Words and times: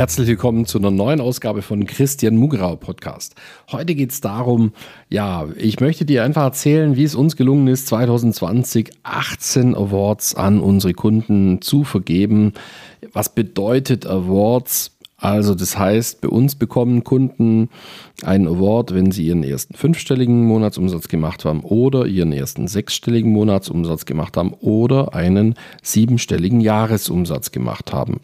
Herzlich 0.00 0.28
willkommen 0.28 0.64
zu 0.64 0.78
einer 0.78 0.90
neuen 0.90 1.20
Ausgabe 1.20 1.60
von 1.60 1.84
Christian 1.84 2.34
Mugrau 2.34 2.74
Podcast. 2.74 3.34
Heute 3.70 3.94
geht 3.94 4.12
es 4.12 4.22
darum, 4.22 4.72
ja, 5.10 5.46
ich 5.58 5.78
möchte 5.80 6.06
dir 6.06 6.24
einfach 6.24 6.44
erzählen, 6.44 6.96
wie 6.96 7.04
es 7.04 7.14
uns 7.14 7.36
gelungen 7.36 7.66
ist, 7.66 7.86
2020 7.88 8.92
18 9.02 9.74
Awards 9.74 10.34
an 10.34 10.60
unsere 10.60 10.94
Kunden 10.94 11.60
zu 11.60 11.84
vergeben. 11.84 12.54
Was 13.12 13.34
bedeutet 13.34 14.06
Awards? 14.06 14.96
Also 15.20 15.54
das 15.54 15.78
heißt, 15.78 16.22
bei 16.22 16.28
uns 16.28 16.54
bekommen 16.54 17.04
Kunden 17.04 17.68
einen 18.24 18.48
Award, 18.48 18.94
wenn 18.94 19.10
sie 19.10 19.26
ihren 19.26 19.42
ersten 19.42 19.74
fünfstelligen 19.74 20.44
Monatsumsatz 20.44 21.08
gemacht 21.08 21.44
haben 21.44 21.60
oder 21.60 22.06
ihren 22.06 22.32
ersten 22.32 22.68
sechsstelligen 22.68 23.30
Monatsumsatz 23.32 24.06
gemacht 24.06 24.36
haben 24.36 24.54
oder 24.54 25.14
einen 25.14 25.54
siebenstelligen 25.82 26.60
Jahresumsatz 26.60 27.52
gemacht 27.52 27.92
haben 27.92 28.20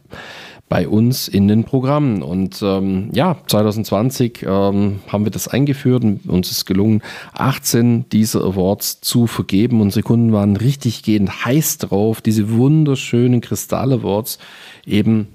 bei 0.69 0.89
uns 0.89 1.29
in 1.29 1.49
den 1.49 1.65
Programmen. 1.65 2.23
Und 2.23 2.61
ähm, 2.63 3.11
ja, 3.13 3.37
2020 3.47 4.43
ähm, 4.43 5.01
haben 5.07 5.25
wir 5.25 5.31
das 5.31 5.49
eingeführt 5.49 6.03
und 6.03 6.29
uns 6.29 6.51
ist 6.51 6.65
gelungen, 6.65 7.03
18 7.35 8.09
dieser 8.11 8.43
Awards 8.43 9.01
zu 9.01 9.27
vergeben. 9.27 9.81
Unsere 9.81 10.03
Kunden 10.03 10.33
waren 10.33 10.57
richtig 10.57 11.03
gehend 11.03 11.45
heiß 11.45 11.79
drauf, 11.79 12.21
diese 12.21 12.51
wunderschönen 12.51 13.41
Kristall-Awards 13.41 14.39
eben 14.87 15.29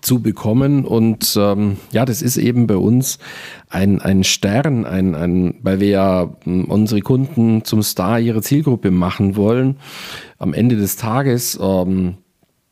zu 0.00 0.20
bekommen. 0.20 0.84
Und 0.84 1.36
ähm, 1.38 1.76
ja, 1.90 2.04
das 2.04 2.22
ist 2.22 2.36
eben 2.36 2.66
bei 2.66 2.76
uns 2.76 3.18
ein, 3.68 4.00
ein 4.00 4.24
Stern, 4.24 4.84
ein, 4.84 5.14
ein, 5.14 5.54
weil 5.62 5.80
wir 5.80 5.88
ja 5.88 6.36
hm, 6.44 6.66
unsere 6.66 7.00
Kunden 7.00 7.64
zum 7.64 7.82
Star 7.82 8.20
ihrer 8.20 8.42
Zielgruppe 8.42 8.90
machen 8.90 9.36
wollen. 9.36 9.76
Am 10.38 10.54
Ende 10.54 10.76
des 10.76 10.96
Tages 10.96 11.58
ähm, 11.60 12.16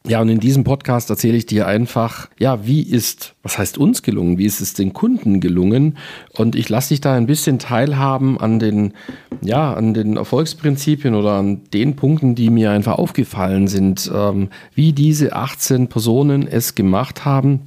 ja, 0.07 0.21
und 0.21 0.29
in 0.29 0.39
diesem 0.39 0.65
Podcast 0.65 1.09
erzähle 1.09 1.39
ich 1.39 1.47
dir 1.47 1.67
einfach, 1.67 2.29
ja, 2.39 2.67
wie 2.67 2.83
ist, 2.83 3.35
was 3.43 3.57
heißt 3.57 3.79
uns 3.79 4.03
gelungen, 4.03 4.37
wie 4.37 4.45
ist 4.45 4.61
es 4.61 4.75
den 4.75 4.93
Kunden 4.93 5.41
gelungen? 5.41 5.97
Und 6.37 6.57
ich 6.57 6.69
lasse 6.69 6.91
dich 6.91 7.01
da 7.01 7.15
ein 7.15 7.27
bisschen 7.27 7.59
teilhaben 7.59 8.39
an 8.39 8.59
den, 8.59 8.93
ja, 9.41 9.73
an 9.73 9.95
den 9.95 10.19
Erfolgsprinzipien 10.19 11.15
oder 11.15 11.33
an 11.33 11.63
den 11.73 11.97
Punkten, 11.97 12.35
die 12.35 12.51
mir 12.51 12.71
einfach 12.71 12.99
aufgefallen 12.99 13.67
sind, 13.67 14.11
ähm, 14.15 14.51
wie 14.75 14.93
diese 14.93 15.35
18 15.35 15.89
Personen 15.89 16.47
es 16.47 16.75
gemacht 16.75 17.25
haben, 17.25 17.61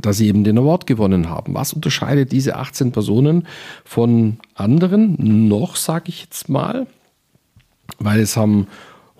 dass 0.00 0.18
sie 0.18 0.28
eben 0.28 0.44
den 0.44 0.58
Award 0.58 0.86
gewonnen 0.86 1.28
haben. 1.28 1.52
Was 1.54 1.72
unterscheidet 1.72 2.30
diese 2.30 2.54
18 2.54 2.92
Personen 2.92 3.48
von 3.84 4.38
anderen 4.54 5.16
noch, 5.48 5.74
sage 5.74 6.10
ich 6.10 6.22
jetzt 6.22 6.48
mal? 6.48 6.86
Weil 7.98 8.20
es 8.20 8.36
haben 8.36 8.68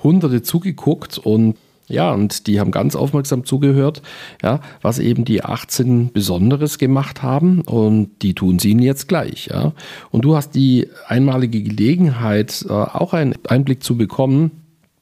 Hunderte 0.00 0.42
zugeguckt 0.42 1.18
und 1.18 1.56
ja, 1.92 2.12
und 2.12 2.46
die 2.46 2.58
haben 2.58 2.70
ganz 2.70 2.96
aufmerksam 2.96 3.44
zugehört, 3.44 4.02
ja, 4.42 4.60
was 4.80 4.98
eben 4.98 5.24
die 5.24 5.44
18 5.44 6.12
Besonderes 6.12 6.78
gemacht 6.78 7.22
haben 7.22 7.60
und 7.60 8.10
die 8.22 8.34
tun 8.34 8.58
sie 8.58 8.70
ihnen 8.70 8.82
jetzt 8.82 9.08
gleich, 9.08 9.46
ja. 9.46 9.72
Und 10.10 10.24
du 10.24 10.34
hast 10.34 10.54
die 10.54 10.88
einmalige 11.06 11.62
Gelegenheit, 11.62 12.64
äh, 12.68 12.72
auch 12.72 13.12
einen 13.12 13.34
Einblick 13.46 13.82
zu 13.82 13.96
bekommen, 13.96 14.50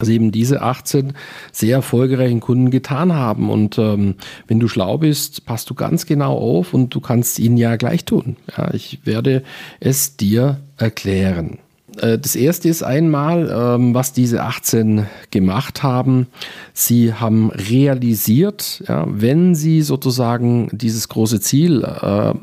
was 0.01 0.09
eben 0.09 0.33
diese 0.33 0.63
18 0.63 1.13
sehr 1.53 1.77
erfolgreichen 1.77 2.41
Kunden 2.41 2.71
getan 2.71 3.13
haben. 3.13 3.51
Und 3.51 3.79
ähm, 3.79 4.15
wenn 4.49 4.59
du 4.59 4.67
schlau 4.67 4.99
bist, 4.99 5.45
passt 5.45 5.71
du 5.71 5.75
ganz 5.75 6.07
genau 6.07 6.37
auf 6.37 6.75
und 6.75 6.95
du 6.95 7.01
kannst 7.01 7.39
ihnen 7.39 7.57
ja 7.57 7.77
gleich 7.77 8.05
tun. 8.05 8.37
Ja, 8.57 8.73
ich 8.73 9.01
werde 9.05 9.43
es 9.79 10.17
dir 10.17 10.61
erklären. 10.77 11.59
Äh, 11.99 12.19
das 12.19 12.37
erste 12.37 12.69
ist 12.69 12.83
einmal, 12.83 13.51
ähm, 13.51 13.95
was 13.95 14.13
diese 14.13 14.43
18 14.43 15.07
gemacht 15.31 15.83
haben. 15.83 16.27
Sie 16.73 17.15
haben 17.15 17.51
realisiert, 17.51 18.83
ja, 18.89 19.07
wenn 19.09 19.55
sie 19.55 19.83
sozusagen 19.83 20.69
dieses 20.73 21.09
große 21.09 21.41
Ziel 21.41 21.83
äh, 21.83 22.35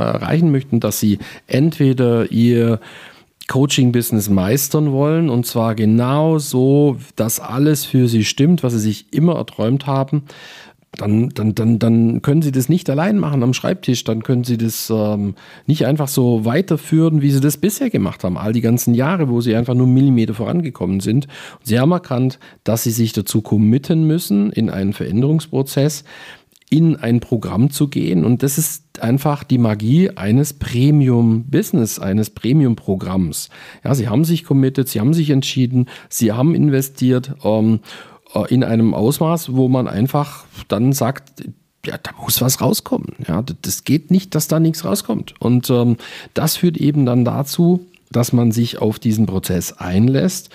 erreichen 0.00 0.50
möchten, 0.50 0.80
dass 0.80 1.00
sie 1.00 1.18
entweder 1.46 2.30
ihr 2.30 2.80
Coaching-Business 3.48 4.30
meistern 4.30 4.92
wollen 4.92 5.28
und 5.28 5.46
zwar 5.46 5.74
genau 5.74 6.38
so, 6.38 6.96
dass 7.14 7.40
alles 7.40 7.84
für 7.84 8.08
sie 8.08 8.24
stimmt, 8.24 8.62
was 8.62 8.72
sie 8.72 8.78
sich 8.78 9.12
immer 9.12 9.36
erträumt 9.36 9.86
haben, 9.86 10.22
dann, 10.96 11.30
dann, 11.30 11.54
dann, 11.54 11.78
dann 11.78 12.22
können 12.22 12.42
Sie 12.42 12.52
das 12.52 12.68
nicht 12.68 12.88
allein 12.88 13.18
machen 13.18 13.42
am 13.42 13.54
Schreibtisch, 13.54 14.04
dann 14.04 14.22
können 14.22 14.44
Sie 14.44 14.56
das 14.56 14.90
ähm, 14.90 15.34
nicht 15.66 15.86
einfach 15.86 16.08
so 16.08 16.44
weiterführen, 16.44 17.22
wie 17.22 17.30
Sie 17.30 17.40
das 17.40 17.56
bisher 17.56 17.90
gemacht 17.90 18.24
haben, 18.24 18.38
all 18.38 18.52
die 18.52 18.60
ganzen 18.60 18.94
Jahre, 18.94 19.28
wo 19.28 19.40
Sie 19.40 19.54
einfach 19.54 19.74
nur 19.74 19.86
Millimeter 19.86 20.34
vorangekommen 20.34 21.00
sind. 21.00 21.26
Und 21.58 21.66
Sie 21.66 21.78
haben 21.78 21.92
erkannt, 21.92 22.38
dass 22.64 22.84
Sie 22.84 22.90
sich 22.90 23.12
dazu 23.12 23.42
committen 23.42 24.06
müssen, 24.06 24.50
in 24.50 24.70
einen 24.70 24.92
Veränderungsprozess, 24.92 26.04
in 26.70 26.96
ein 26.96 27.20
Programm 27.20 27.70
zu 27.70 27.88
gehen. 27.88 28.24
Und 28.24 28.42
das 28.42 28.58
ist 28.58 29.00
einfach 29.00 29.44
die 29.44 29.58
Magie 29.58 30.10
eines 30.10 30.54
Premium-Business, 30.54 31.98
eines 31.98 32.30
Premium-Programms. 32.30 33.50
Ja, 33.84 33.94
Sie 33.94 34.08
haben 34.08 34.24
sich 34.24 34.44
committed, 34.44 34.88
Sie 34.88 35.00
haben 35.00 35.14
sich 35.14 35.30
entschieden, 35.30 35.86
Sie 36.08 36.32
haben 36.32 36.54
investiert. 36.54 37.34
Ähm, 37.44 37.74
äh, 37.74 38.13
in 38.48 38.64
einem 38.64 38.94
Ausmaß, 38.94 39.54
wo 39.54 39.68
man 39.68 39.88
einfach 39.88 40.44
dann 40.68 40.92
sagt, 40.92 41.44
ja, 41.86 41.98
da 42.02 42.10
muss 42.20 42.40
was 42.40 42.60
rauskommen. 42.60 43.14
Ja, 43.26 43.42
das 43.62 43.84
geht 43.84 44.10
nicht, 44.10 44.34
dass 44.34 44.48
da 44.48 44.58
nichts 44.60 44.84
rauskommt. 44.84 45.34
Und 45.38 45.70
ähm, 45.70 45.96
das 46.32 46.56
führt 46.56 46.76
eben 46.76 47.06
dann 47.06 47.24
dazu, 47.24 47.86
dass 48.10 48.32
man 48.32 48.52
sich 48.52 48.78
auf 48.78 48.98
diesen 48.98 49.26
Prozess 49.26 49.72
einlässt 49.72 50.50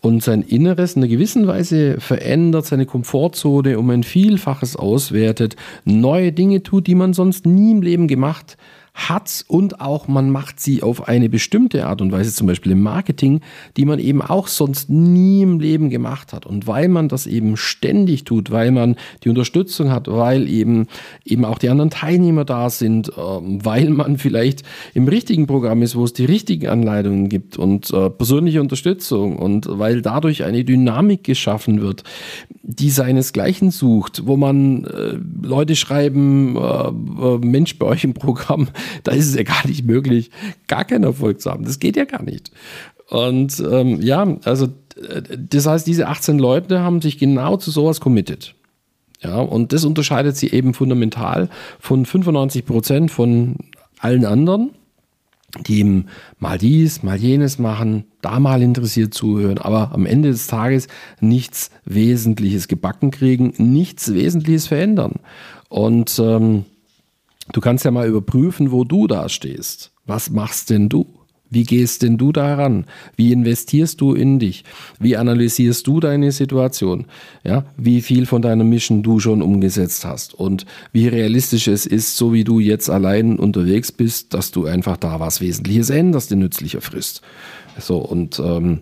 und 0.00 0.22
sein 0.22 0.42
Inneres 0.42 0.94
in 0.94 1.02
einer 1.02 1.10
gewissen 1.10 1.46
Weise 1.46 2.00
verändert, 2.00 2.66
seine 2.66 2.86
Komfortzone 2.86 3.78
um 3.78 3.90
ein 3.90 4.02
Vielfaches 4.02 4.76
auswertet, 4.76 5.56
neue 5.84 6.32
Dinge 6.32 6.62
tut, 6.62 6.86
die 6.86 6.94
man 6.94 7.12
sonst 7.12 7.46
nie 7.46 7.72
im 7.72 7.82
Leben 7.82 8.08
gemacht 8.08 8.56
hat 8.94 9.44
und 9.48 9.80
auch 9.80 10.06
man 10.06 10.30
macht 10.30 10.60
sie 10.60 10.82
auf 10.82 11.08
eine 11.08 11.30
bestimmte 11.30 11.86
Art 11.86 12.02
und 12.02 12.12
Weise, 12.12 12.32
zum 12.32 12.46
Beispiel 12.46 12.72
im 12.72 12.82
Marketing, 12.82 13.40
die 13.76 13.86
man 13.86 13.98
eben 13.98 14.20
auch 14.20 14.48
sonst 14.48 14.90
nie 14.90 15.42
im 15.42 15.60
Leben 15.60 15.88
gemacht 15.88 16.32
hat. 16.34 16.44
Und 16.44 16.66
weil 16.66 16.88
man 16.88 17.08
das 17.08 17.26
eben 17.26 17.56
ständig 17.56 18.24
tut, 18.24 18.50
weil 18.50 18.70
man 18.70 18.96
die 19.24 19.30
Unterstützung 19.30 19.90
hat, 19.90 20.08
weil 20.08 20.48
eben 20.48 20.88
eben 21.24 21.44
auch 21.46 21.58
die 21.58 21.70
anderen 21.70 21.90
Teilnehmer 21.90 22.44
da 22.44 22.68
sind, 22.68 23.10
ähm, 23.16 23.64
weil 23.64 23.88
man 23.88 24.18
vielleicht 24.18 24.62
im 24.92 25.08
richtigen 25.08 25.46
Programm 25.46 25.80
ist, 25.82 25.96
wo 25.96 26.04
es 26.04 26.12
die 26.12 26.26
richtigen 26.26 26.68
Anleitungen 26.68 27.30
gibt 27.30 27.56
und 27.56 27.90
äh, 27.92 28.10
persönliche 28.10 28.60
Unterstützung 28.60 29.36
und 29.36 29.66
weil 29.70 30.02
dadurch 30.02 30.44
eine 30.44 30.64
Dynamik 30.64 31.24
geschaffen 31.24 31.80
wird, 31.80 32.04
die 32.62 32.90
seinesgleichen 32.90 33.70
sucht, 33.70 34.26
wo 34.26 34.36
man 34.36 34.84
äh, 34.84 35.18
Leute 35.42 35.76
schreiben, 35.76 36.56
äh, 36.56 37.38
Mensch 37.44 37.78
bei 37.78 37.86
euch 37.86 38.04
im 38.04 38.14
Programm, 38.14 38.68
da 39.04 39.12
ist 39.12 39.28
es 39.28 39.34
ja 39.34 39.42
gar 39.42 39.66
nicht 39.66 39.84
möglich, 39.84 40.30
gar 40.68 40.84
keinen 40.84 41.04
Erfolg 41.04 41.40
zu 41.40 41.50
haben. 41.50 41.64
Das 41.64 41.78
geht 41.78 41.96
ja 41.96 42.04
gar 42.04 42.22
nicht. 42.22 42.50
Und 43.08 43.60
ähm, 43.60 44.00
ja, 44.00 44.38
also 44.44 44.68
das 45.50 45.66
heißt, 45.66 45.86
diese 45.86 46.08
18 46.08 46.38
Leute 46.38 46.80
haben 46.80 47.00
sich 47.00 47.18
genau 47.18 47.56
zu 47.56 47.70
sowas 47.70 48.00
committed. 48.00 48.54
Ja, 49.22 49.36
und 49.36 49.72
das 49.72 49.84
unterscheidet 49.84 50.36
sie 50.36 50.50
eben 50.50 50.74
fundamental 50.74 51.48
von 51.78 52.04
95 52.04 52.66
Prozent 52.66 53.10
von 53.10 53.56
allen 54.00 54.24
anderen, 54.24 54.70
die 55.66 55.78
eben 55.80 56.06
mal 56.38 56.58
dies, 56.58 57.02
mal 57.02 57.16
jenes 57.16 57.58
machen, 57.58 58.04
da 58.20 58.40
mal 58.40 58.62
interessiert 58.62 59.14
zuhören, 59.14 59.58
aber 59.58 59.92
am 59.92 60.06
Ende 60.06 60.30
des 60.30 60.48
Tages 60.48 60.88
nichts 61.20 61.70
Wesentliches 61.84 62.66
gebacken 62.66 63.10
kriegen, 63.12 63.52
nichts 63.58 64.12
Wesentliches 64.12 64.66
verändern. 64.66 65.16
Und 65.68 66.18
ähm, 66.18 66.64
Du 67.50 67.60
kannst 67.60 67.84
ja 67.84 67.90
mal 67.90 68.06
überprüfen, 68.06 68.70
wo 68.70 68.84
du 68.84 69.06
da 69.06 69.28
stehst. 69.28 69.92
Was 70.06 70.30
machst 70.30 70.70
denn 70.70 70.88
du? 70.88 71.06
Wie 71.52 71.64
gehst 71.64 72.02
denn 72.02 72.16
du 72.16 72.32
daran? 72.32 72.86
Wie 73.14 73.30
investierst 73.30 74.00
du 74.00 74.14
in 74.14 74.38
dich? 74.38 74.64
Wie 74.98 75.18
analysierst 75.18 75.86
du 75.86 76.00
deine 76.00 76.32
Situation? 76.32 77.04
Ja, 77.44 77.66
wie 77.76 78.00
viel 78.00 78.24
von 78.24 78.40
deiner 78.40 78.64
Mission 78.64 79.02
du 79.02 79.20
schon 79.20 79.42
umgesetzt 79.42 80.06
hast 80.06 80.32
und 80.32 80.64
wie 80.92 81.08
realistisch 81.08 81.68
es 81.68 81.84
ist, 81.84 82.16
so 82.16 82.32
wie 82.32 82.44
du 82.44 82.58
jetzt 82.58 82.88
allein 82.88 83.38
unterwegs 83.38 83.92
bist, 83.92 84.32
dass 84.32 84.50
du 84.50 84.64
einfach 84.64 84.96
da 84.96 85.20
was 85.20 85.42
Wesentliches 85.42 85.90
änderst, 85.90 86.30
den 86.30 86.38
nützlicher 86.38 86.80
frisst. 86.80 87.20
So 87.78 87.98
und 87.98 88.38
ähm, 88.38 88.80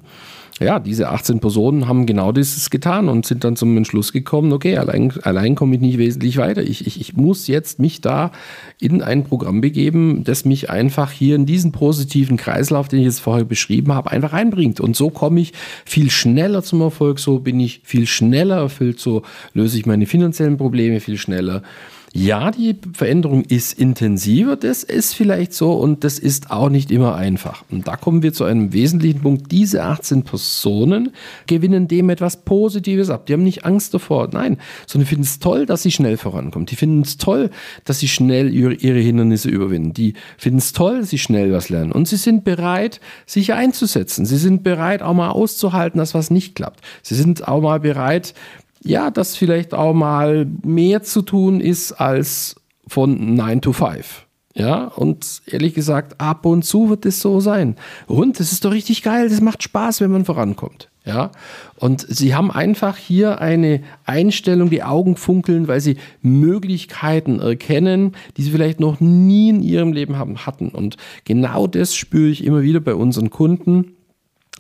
ja, 0.60 0.78
diese 0.78 1.08
18 1.08 1.40
Personen 1.40 1.88
haben 1.88 2.04
genau 2.04 2.32
dieses 2.32 2.68
getan 2.68 3.08
und 3.08 3.24
sind 3.24 3.44
dann 3.44 3.56
zum 3.56 3.74
Entschluss 3.78 4.12
gekommen, 4.12 4.52
okay, 4.52 4.76
allein, 4.76 5.10
allein 5.22 5.54
komme 5.54 5.74
ich 5.74 5.80
nicht 5.80 5.96
wesentlich 5.96 6.36
weiter. 6.36 6.62
Ich, 6.62 6.86
ich, 6.86 7.00
ich 7.00 7.14
muss 7.14 7.46
jetzt 7.46 7.78
mich 7.78 8.02
da 8.02 8.30
in 8.78 9.00
ein 9.00 9.24
Programm 9.24 9.62
begeben, 9.62 10.22
das 10.22 10.44
mich 10.44 10.68
einfach 10.68 11.12
hier 11.12 11.36
in 11.36 11.46
diesen 11.46 11.72
positiven 11.72 12.36
Kreislauf, 12.36 12.88
den 12.88 12.98
ich 12.98 13.06
jetzt 13.06 13.20
vorher 13.20 13.46
beschrieben 13.46 13.94
habe, 13.94 14.10
einfach 14.10 14.34
einbringt. 14.34 14.80
Und 14.80 14.96
so 14.96 15.08
komme 15.08 15.40
ich 15.40 15.54
viel 15.86 16.10
schneller 16.10 16.62
zum 16.62 16.82
Erfolg, 16.82 17.20
so 17.20 17.38
bin 17.38 17.58
ich 17.58 17.80
viel 17.84 18.06
schneller 18.06 18.56
erfüllt, 18.56 19.00
so 19.00 19.22
löse 19.54 19.78
ich 19.78 19.86
meine 19.86 20.04
finanziellen 20.04 20.58
Probleme 20.58 21.00
viel 21.00 21.16
schneller. 21.16 21.62
Ja, 22.12 22.50
die 22.50 22.76
Veränderung 22.92 23.44
ist 23.44 23.78
intensiver, 23.78 24.56
das 24.56 24.82
ist 24.82 25.14
vielleicht 25.14 25.52
so 25.52 25.74
und 25.74 26.02
das 26.02 26.18
ist 26.18 26.50
auch 26.50 26.68
nicht 26.68 26.90
immer 26.90 27.14
einfach. 27.14 27.62
Und 27.70 27.86
da 27.86 27.96
kommen 27.96 28.24
wir 28.24 28.32
zu 28.32 28.42
einem 28.42 28.72
wesentlichen 28.72 29.20
Punkt. 29.20 29.52
Diese 29.52 29.84
18 29.84 30.24
Personen 30.24 31.12
gewinnen 31.46 31.86
dem 31.86 32.10
etwas 32.10 32.38
Positives 32.38 33.10
ab. 33.10 33.26
Die 33.26 33.32
haben 33.32 33.44
nicht 33.44 33.64
Angst 33.64 33.94
davor, 33.94 34.28
nein, 34.32 34.58
sondern 34.88 35.06
finden 35.06 35.22
es 35.22 35.38
toll, 35.38 35.66
dass 35.66 35.84
sie 35.84 35.92
schnell 35.92 36.16
vorankommt. 36.16 36.72
Die 36.72 36.76
finden 36.76 37.02
es 37.02 37.16
toll, 37.16 37.50
dass 37.84 38.00
sie 38.00 38.08
schnell 38.08 38.52
ihre, 38.52 38.74
ihre 38.74 38.98
Hindernisse 38.98 39.48
überwinden. 39.48 39.94
Die 39.94 40.14
finden 40.36 40.58
es 40.58 40.72
toll, 40.72 41.00
dass 41.00 41.10
sie 41.10 41.18
schnell 41.18 41.52
was 41.52 41.68
lernen. 41.68 41.92
Und 41.92 42.08
sie 42.08 42.16
sind 42.16 42.42
bereit, 42.42 43.00
sich 43.24 43.52
einzusetzen. 43.52 44.26
Sie 44.26 44.38
sind 44.38 44.64
bereit, 44.64 45.02
auch 45.02 45.14
mal 45.14 45.30
auszuhalten, 45.30 45.98
dass 45.98 46.12
was 46.14 46.32
nicht 46.32 46.56
klappt. 46.56 46.80
Sie 47.02 47.14
sind 47.14 47.46
auch 47.46 47.60
mal 47.60 47.78
bereit, 47.78 48.34
ja, 48.82 49.10
dass 49.10 49.36
vielleicht 49.36 49.74
auch 49.74 49.94
mal 49.94 50.46
mehr 50.64 51.02
zu 51.02 51.22
tun 51.22 51.60
ist 51.60 51.92
als 51.92 52.56
von 52.86 53.34
9 53.34 53.60
to 53.60 53.72
5. 53.72 54.26
Ja, 54.54 54.86
und 54.86 55.42
ehrlich 55.46 55.74
gesagt, 55.74 56.20
ab 56.20 56.44
und 56.44 56.64
zu 56.64 56.90
wird 56.90 57.06
es 57.06 57.20
so 57.20 57.38
sein. 57.38 57.76
Und 58.08 58.40
es 58.40 58.50
ist 58.50 58.64
doch 58.64 58.72
richtig 58.72 59.02
geil, 59.02 59.28
das 59.28 59.40
macht 59.40 59.62
Spaß, 59.62 60.00
wenn 60.00 60.10
man 60.10 60.24
vorankommt. 60.24 60.88
Ja, 61.04 61.30
und 61.76 62.04
sie 62.06 62.34
haben 62.34 62.50
einfach 62.50 62.96
hier 62.96 63.40
eine 63.40 63.82
Einstellung, 64.04 64.68
die 64.68 64.82
Augen 64.82 65.16
funkeln, 65.16 65.66
weil 65.66 65.80
sie 65.80 65.96
Möglichkeiten 66.20 67.38
erkennen, 67.40 68.16
die 68.36 68.42
sie 68.42 68.50
vielleicht 68.50 68.80
noch 68.80 69.00
nie 69.00 69.48
in 69.48 69.62
ihrem 69.62 69.92
Leben 69.92 70.18
haben, 70.18 70.44
hatten. 70.44 70.68
Und 70.68 70.96
genau 71.24 71.66
das 71.66 71.94
spüre 71.94 72.28
ich 72.28 72.44
immer 72.44 72.62
wieder 72.62 72.80
bei 72.80 72.94
unseren 72.94 73.30
Kunden 73.30 73.94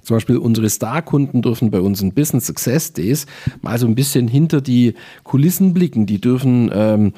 zum 0.02 0.16
Beispiel 0.16 0.36
unsere 0.36 0.68
Star-Kunden 0.68 1.42
dürfen 1.42 1.70
bei 1.70 1.80
unseren 1.80 2.12
Business 2.12 2.46
Success 2.46 2.92
Days 2.92 3.26
mal 3.62 3.78
so 3.78 3.86
ein 3.86 3.94
bisschen 3.94 4.28
hinter 4.28 4.60
die 4.60 4.94
Kulissen 5.24 5.74
blicken. 5.74 6.06
Die 6.06 6.20
dürfen 6.20 6.70
ähm, 6.74 7.12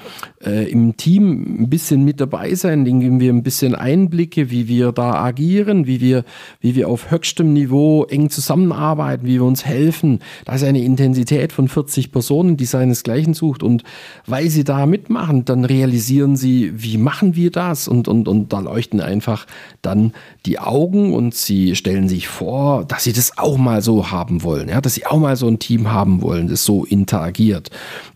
äh, 0.45 0.71
im 0.71 0.97
Team 0.97 1.63
ein 1.63 1.71
bisschen 1.71 2.05
mit 2.05 2.21
dabei 2.21 2.55
sein, 2.55 2.85
denen 2.85 3.01
geben 3.01 3.21
wir 3.21 3.33
ein 3.33 3.43
bisschen 3.43 3.75
Einblicke, 3.75 4.51
wie 4.51 4.69
wir 4.69 4.93
da 4.93 5.15
agieren, 5.15 5.87
wie 5.87 6.01
wir, 6.01 6.25
wie 6.61 6.75
wir 6.75 6.89
auf 6.89 7.11
höchstem 7.11 7.53
Niveau 7.53 8.05
eng 8.05 8.31
zusammenarbeiten, 8.31 9.27
wie 9.27 9.35
wir 9.35 9.45
uns 9.45 9.65
helfen. 9.65 10.21
Da 10.45 10.55
ist 10.55 10.65
eine 10.65 10.83
Intensität 10.83 11.53
von 11.53 11.69
40 11.69 12.13
Personen, 12.13 12.57
die 12.57 12.65
seinesgleichen 12.65 13.35
sucht. 13.35 13.63
Und 13.63 13.85
weil 14.27 14.51
sie 14.51 14.65
da 14.65 14.87
mitmachen, 14.87 15.45
dann 15.45 15.65
realisieren 15.65 16.37
sie, 16.37 16.73
wie 16.75 16.99
machen 16.99 17.37
wir 17.37 17.51
das? 17.51 17.89
Und, 17.89 18.09
und, 18.09 18.29
und 18.29 18.53
da 18.53 18.61
leuchten 18.61 19.01
einfach 19.01 19.47
dann 19.83 20.13
die 20.47 20.59
Augen 20.59 21.15
und 21.15 21.35
sie 21.35 21.77
stellen 21.77 22.09
sich 22.09 22.29
vor, 22.29 22.72
dass 22.81 23.05
sie 23.05 23.13
das 23.13 23.39
auch 23.39 23.57
mal 23.59 23.83
so 23.83 24.11
haben 24.11 24.43
wollen, 24.43 24.69
ja, 24.69 24.81
dass 24.81 24.95
sie 24.95 25.07
auch 25.07 25.19
mal 25.19 25.37
so 25.37 25.47
ein 25.47 25.59
Team 25.59 25.93
haben 25.93 26.23
wollen, 26.23 26.49
das 26.49 26.65
so 26.65 26.85
interagiert 26.85 27.71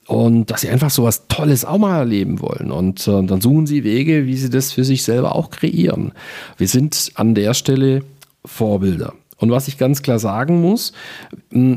und 0.06 0.50
dass 0.50 0.62
sie 0.62 0.68
einfach 0.68 0.90
so 0.90 1.04
was 1.04 1.28
Tolles 1.28 1.64
auch 1.64 1.78
mal 1.78 1.98
erleben 1.98 2.40
wollen 2.40 2.70
und 2.70 3.06
äh, 3.06 3.22
dann 3.22 3.40
suchen 3.40 3.66
sie 3.66 3.84
Wege, 3.84 4.26
wie 4.26 4.36
sie 4.36 4.50
das 4.50 4.72
für 4.72 4.84
sich 4.84 5.02
selber 5.04 5.34
auch 5.34 5.50
kreieren. 5.50 6.12
Wir 6.56 6.68
sind 6.68 7.12
an 7.14 7.34
der 7.34 7.54
Stelle 7.54 8.02
Vorbilder. 8.44 9.12
Und 9.38 9.50
was 9.50 9.68
ich 9.68 9.76
ganz 9.76 10.02
klar 10.02 10.18
sagen 10.18 10.62
muss, 10.62 10.92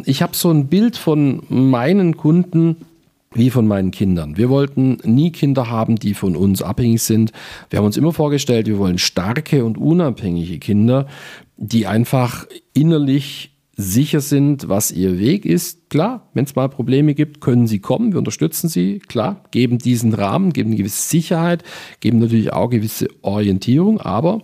ich 0.05 0.21
habe 0.21 0.35
so 0.35 0.49
ein 0.49 0.67
Bild 0.67 0.95
von 0.95 1.43
meinen 1.49 2.15
Kunden, 2.15 2.77
wie 3.33 3.49
von 3.49 3.67
meinen 3.67 3.91
Kindern. 3.91 4.37
Wir 4.37 4.49
wollten 4.49 4.97
nie 5.03 5.31
Kinder 5.31 5.69
haben, 5.69 5.97
die 5.97 6.13
von 6.13 6.35
uns 6.35 6.61
abhängig 6.61 7.03
sind. 7.03 7.31
Wir 7.69 7.77
haben 7.79 7.85
uns 7.85 7.97
immer 7.97 8.13
vorgestellt, 8.13 8.67
wir 8.67 8.79
wollen 8.79 8.97
starke 8.97 9.63
und 9.65 9.77
unabhängige 9.77 10.57
Kinder, 10.57 11.07
die 11.57 11.85
einfach 11.85 12.47
innerlich 12.73 13.48
sicher 13.81 14.19
sind, 14.19 14.67
was 14.67 14.91
ihr 14.91 15.19
Weg 15.19 15.45
ist. 15.45 15.89
Klar, 15.89 16.27
wenn 16.33 16.43
es 16.43 16.53
mal 16.53 16.67
Probleme 16.67 17.15
gibt, 17.15 17.39
können 17.39 17.65
sie 17.65 17.79
kommen, 17.79 18.11
wir 18.11 18.19
unterstützen 18.19 18.67
sie, 18.67 18.99
klar, 18.99 19.45
geben 19.51 19.77
diesen 19.77 20.13
Rahmen, 20.13 20.51
geben 20.51 20.71
eine 20.71 20.75
gewisse 20.77 21.07
Sicherheit, 21.07 21.63
geben 22.01 22.19
natürlich 22.19 22.51
auch 22.51 22.69
gewisse 22.69 23.07
Orientierung, 23.21 24.01
aber 24.01 24.41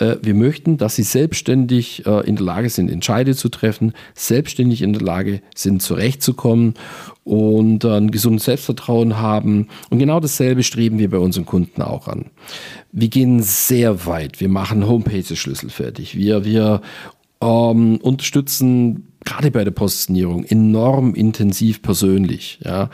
äh, 0.00 0.16
wir 0.20 0.34
möchten, 0.34 0.78
dass 0.78 0.96
sie 0.96 1.04
selbstständig 1.04 2.04
äh, 2.06 2.26
in 2.26 2.34
der 2.34 2.44
Lage 2.44 2.70
sind, 2.70 2.90
Entscheide 2.90 3.36
zu 3.36 3.50
treffen, 3.50 3.92
selbstständig 4.14 4.82
in 4.82 4.92
der 4.92 5.02
Lage 5.02 5.42
sind, 5.54 5.80
zurechtzukommen 5.80 6.74
und 7.22 7.84
ein 7.84 8.10
gesundes 8.10 8.46
Selbstvertrauen 8.46 9.16
haben. 9.18 9.68
Und 9.90 10.00
genau 10.00 10.18
dasselbe 10.18 10.64
streben 10.64 10.98
wir 10.98 11.08
bei 11.08 11.18
unseren 11.18 11.46
Kunden 11.46 11.82
auch 11.82 12.08
an. 12.08 12.32
Wir 12.90 13.08
gehen 13.08 13.42
sehr 13.42 14.06
weit. 14.06 14.40
Wir 14.40 14.48
machen 14.48 14.88
Homepage-Schlüssel 14.88 15.70
fertig. 15.70 16.16
Wir, 16.16 16.44
wir 16.44 16.82
ähm, 17.42 17.98
unterstützen 17.98 19.08
gerade 19.24 19.50
bei 19.50 19.64
der 19.64 19.70
Positionierung 19.72 20.44
enorm 20.44 21.14
intensiv 21.14 21.82
persönlich. 21.82 22.60
Ja, 22.64 22.90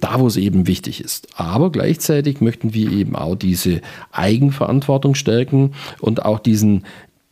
da, 0.00 0.20
wo 0.20 0.28
es 0.28 0.36
eben 0.36 0.66
wichtig 0.66 1.00
ist. 1.00 1.26
Aber 1.34 1.72
gleichzeitig 1.72 2.40
möchten 2.40 2.72
wir 2.72 2.92
eben 2.92 3.16
auch 3.16 3.34
diese 3.34 3.80
Eigenverantwortung 4.12 5.16
stärken 5.16 5.72
und 6.00 6.24
auch 6.24 6.38
diesen 6.38 6.84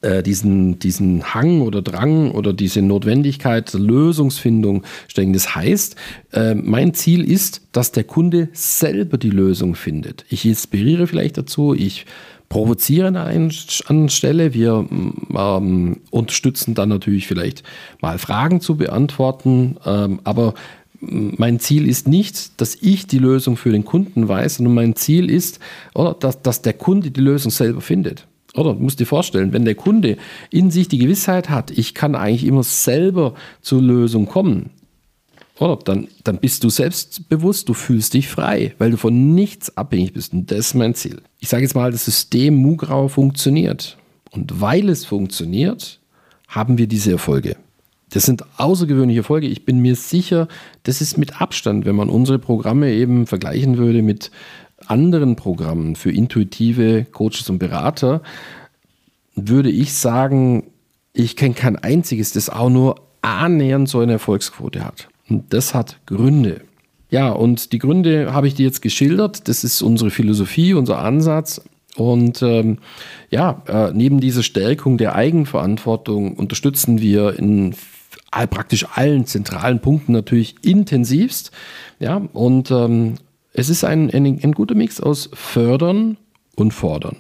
äh, 0.03 0.23
diesen, 0.23 0.79
diesen 0.79 1.35
Hang 1.35 1.63
oder 1.63 1.81
Drang 1.81 2.31
oder 2.33 2.53
diese 2.53 2.83
Notwendigkeit 2.83 3.73
der 3.73 3.81
Lösungsfindung 3.81 4.83
stellen. 5.09 5.33
Das 5.33 5.55
heißt, 5.55 5.97
äh, 6.33 6.55
mein 6.55 6.93
Ziel 6.93 7.25
ist, 7.25 7.63
dass 7.73 7.93
der 7.93 8.05
Kunde 8.05 8.49
selber 8.53 9.17
die 9.17 9.31
Lösung 9.31 9.75
findet. 9.75 10.27
Ich 10.29 10.45
inspiriere 10.45 11.07
vielleicht 11.07 11.39
dazu, 11.39 11.73
ich 11.73 12.05
provoziere 12.49 13.09
an 13.09 13.17
einer 13.17 14.09
Stelle. 14.09 14.55
Wir 14.55 14.87
ähm, 14.91 16.01
unterstützen 16.11 16.75
dann 16.75 16.89
natürlich 16.89 17.27
vielleicht 17.27 17.63
mal 18.01 18.19
Fragen 18.19 18.61
zu 18.61 18.77
beantworten, 18.77 19.77
ähm, 19.85 20.21
aber 20.25 20.55
mein 21.01 21.61
Ziel 21.61 21.87
ist 21.87 22.09
nicht, 22.09 22.61
dass 22.61 22.77
ich 22.77 23.07
die 23.07 23.19
Lösung 23.19 23.57
für 23.57 23.71
den 23.71 23.85
Kunden 23.85 24.29
weiß, 24.29 24.57
sondern 24.57 24.75
mein 24.75 24.97
Ziel 24.97 25.31
ist, 25.31 25.61
oder, 25.95 26.15
dass, 26.15 26.43
dass 26.43 26.63
der 26.63 26.73
Kunde 26.73 27.11
die 27.11 27.21
Lösung 27.21 27.51
selber 27.51 27.81
findet. 27.81 28.27
Oder 28.55 28.73
du 28.73 28.81
musst 28.81 29.01
dir 29.01 29.07
vorstellen, 29.07 29.53
wenn 29.53 29.65
der 29.65 29.75
Kunde 29.75 30.17
in 30.51 30.71
sich 30.71 30.89
die 30.89 30.99
Gewissheit 30.99 31.51
hat, 31.51 31.71
ich 31.71 31.95
kann 31.95 32.15
eigentlich 32.15 32.47
immer 32.47 32.63
selber 32.63 33.35
zur 33.61 33.83
Lösung 33.83 34.27
kommen, 34.27 34.71
oder 35.59 35.77
dann, 35.77 36.09
dann 36.25 36.39
bist 36.39 36.65
du 36.65 36.71
selbstbewusst, 36.71 37.69
du 37.69 37.75
fühlst 37.75 38.15
dich 38.15 38.29
frei, 38.29 38.75
weil 38.79 38.91
du 38.91 38.97
von 38.97 39.35
nichts 39.35 39.77
abhängig 39.77 40.13
bist. 40.13 40.33
Und 40.33 40.51
das 40.51 40.59
ist 40.59 40.75
mein 40.75 40.95
Ziel. 40.95 41.23
Ich 41.41 41.49
sage 41.49 41.63
jetzt 41.63 41.75
mal, 41.75 41.91
das 41.91 42.05
System 42.05 42.57
Mugrau 42.57 43.09
funktioniert. 43.09 43.97
Und 44.31 44.61
weil 44.61 44.89
es 44.89 45.05
funktioniert, 45.07 46.01
haben 46.49 46.79
wir 46.79 46.87
diese 46.87 47.13
Erfolge. 47.13 47.57
Das 48.11 48.25
sind 48.25 48.45
außergewöhnliche 48.59 49.21
Erfolge. 49.21 49.47
Ich 49.47 49.65
bin 49.65 49.81
mir 49.81 49.97
sicher, 49.97 50.47
das 50.85 51.01
ist 51.01 51.19
mit 51.19 51.41
Abstand, 51.41 51.87
wenn 51.87 51.97
man 51.97 52.09
unsere 52.09 52.39
Programme 52.39 52.93
eben 52.93 53.27
vergleichen 53.27 53.79
würde 53.79 54.03
mit 54.03 54.31
anderen 54.87 55.37
Programmen 55.37 55.97
für 55.97 56.13
intuitive 56.13 57.07
Coaches 57.11 57.49
und 57.51 57.59
Berater, 57.59 58.23
würde 59.35 59.71
ich 59.71 59.95
sagen, 59.95 60.65
ich 61.13 61.37
kenne 61.37 61.55
kein 61.55 61.77
einziges, 61.77 62.33
das 62.33 62.51
auch 62.51 62.69
nur 62.69 62.97
annähernd 63.23 63.89
so 63.89 64.01
eine 64.01 64.13
Erfolgsquote 64.13 64.85
hat. 64.85 65.09
Und 65.29 65.53
das 65.53 65.75
hat 65.75 65.99
Gründe. 66.07 66.63
Ja, 67.11 67.31
und 67.31 67.73
die 67.73 67.79
Gründe 67.79 68.33
habe 68.33 68.49
ich 68.49 68.55
dir 68.55 68.67
jetzt 68.67 68.83
geschildert. 68.83 69.49
Das 69.49 69.65
ist 69.65 69.83
unsere 69.83 70.11
Philosophie, 70.11 70.75
unser 70.75 70.99
Ansatz. 70.99 71.63
Und 71.97 72.43
ähm, 72.43 72.79
ja, 73.31 73.63
äh, 73.67 73.93
neben 73.93 74.21
dieser 74.21 74.43
Stärkung 74.43 74.99
der 74.99 75.15
Eigenverantwortung 75.15 76.35
unterstützen 76.35 77.01
wir 77.01 77.39
in 77.39 77.75
all, 78.31 78.47
praktisch 78.47 78.87
allen 78.93 79.25
zentralen 79.25 79.81
Punkten 79.81 80.13
natürlich 80.13 80.57
intensivst. 80.63 81.53
Ja, 81.99 82.17
und 82.33 82.71
ähm, 82.71 83.15
es 83.53 83.71
ist 83.71 83.85
ein, 83.85 84.11
ein, 84.11 84.27
ein 84.27 84.53
guter 84.53 84.75
Mix 84.75 85.01
aus 85.01 85.31
Fördern 85.33 86.19
und 86.57 86.73
Fordern. 86.73 87.17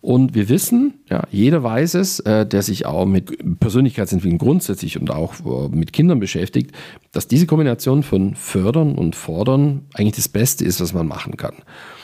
Und 0.00 0.34
wir 0.34 0.48
wissen, 0.48 0.94
ja, 1.08 1.22
jeder 1.30 1.62
weiß 1.62 1.94
es, 1.94 2.20
äh, 2.20 2.46
der 2.46 2.62
sich 2.62 2.86
auch 2.86 3.06
mit 3.06 3.60
Persönlichkeitsentwicklung 3.60 4.38
grundsätzlich 4.38 4.98
und 4.98 5.10
auch 5.10 5.34
äh, 5.44 5.68
mit 5.68 5.92
Kindern 5.92 6.18
beschäftigt, 6.18 6.72
dass 7.12 7.28
diese 7.28 7.46
Kombination 7.46 8.02
von 8.02 8.34
Fördern 8.34 8.96
und 8.96 9.14
Fordern 9.14 9.82
eigentlich 9.94 10.16
das 10.16 10.28
Beste 10.28 10.64
ist, 10.64 10.80
was 10.80 10.94
man 10.94 11.06
machen 11.06 11.36
kann. 11.36 11.54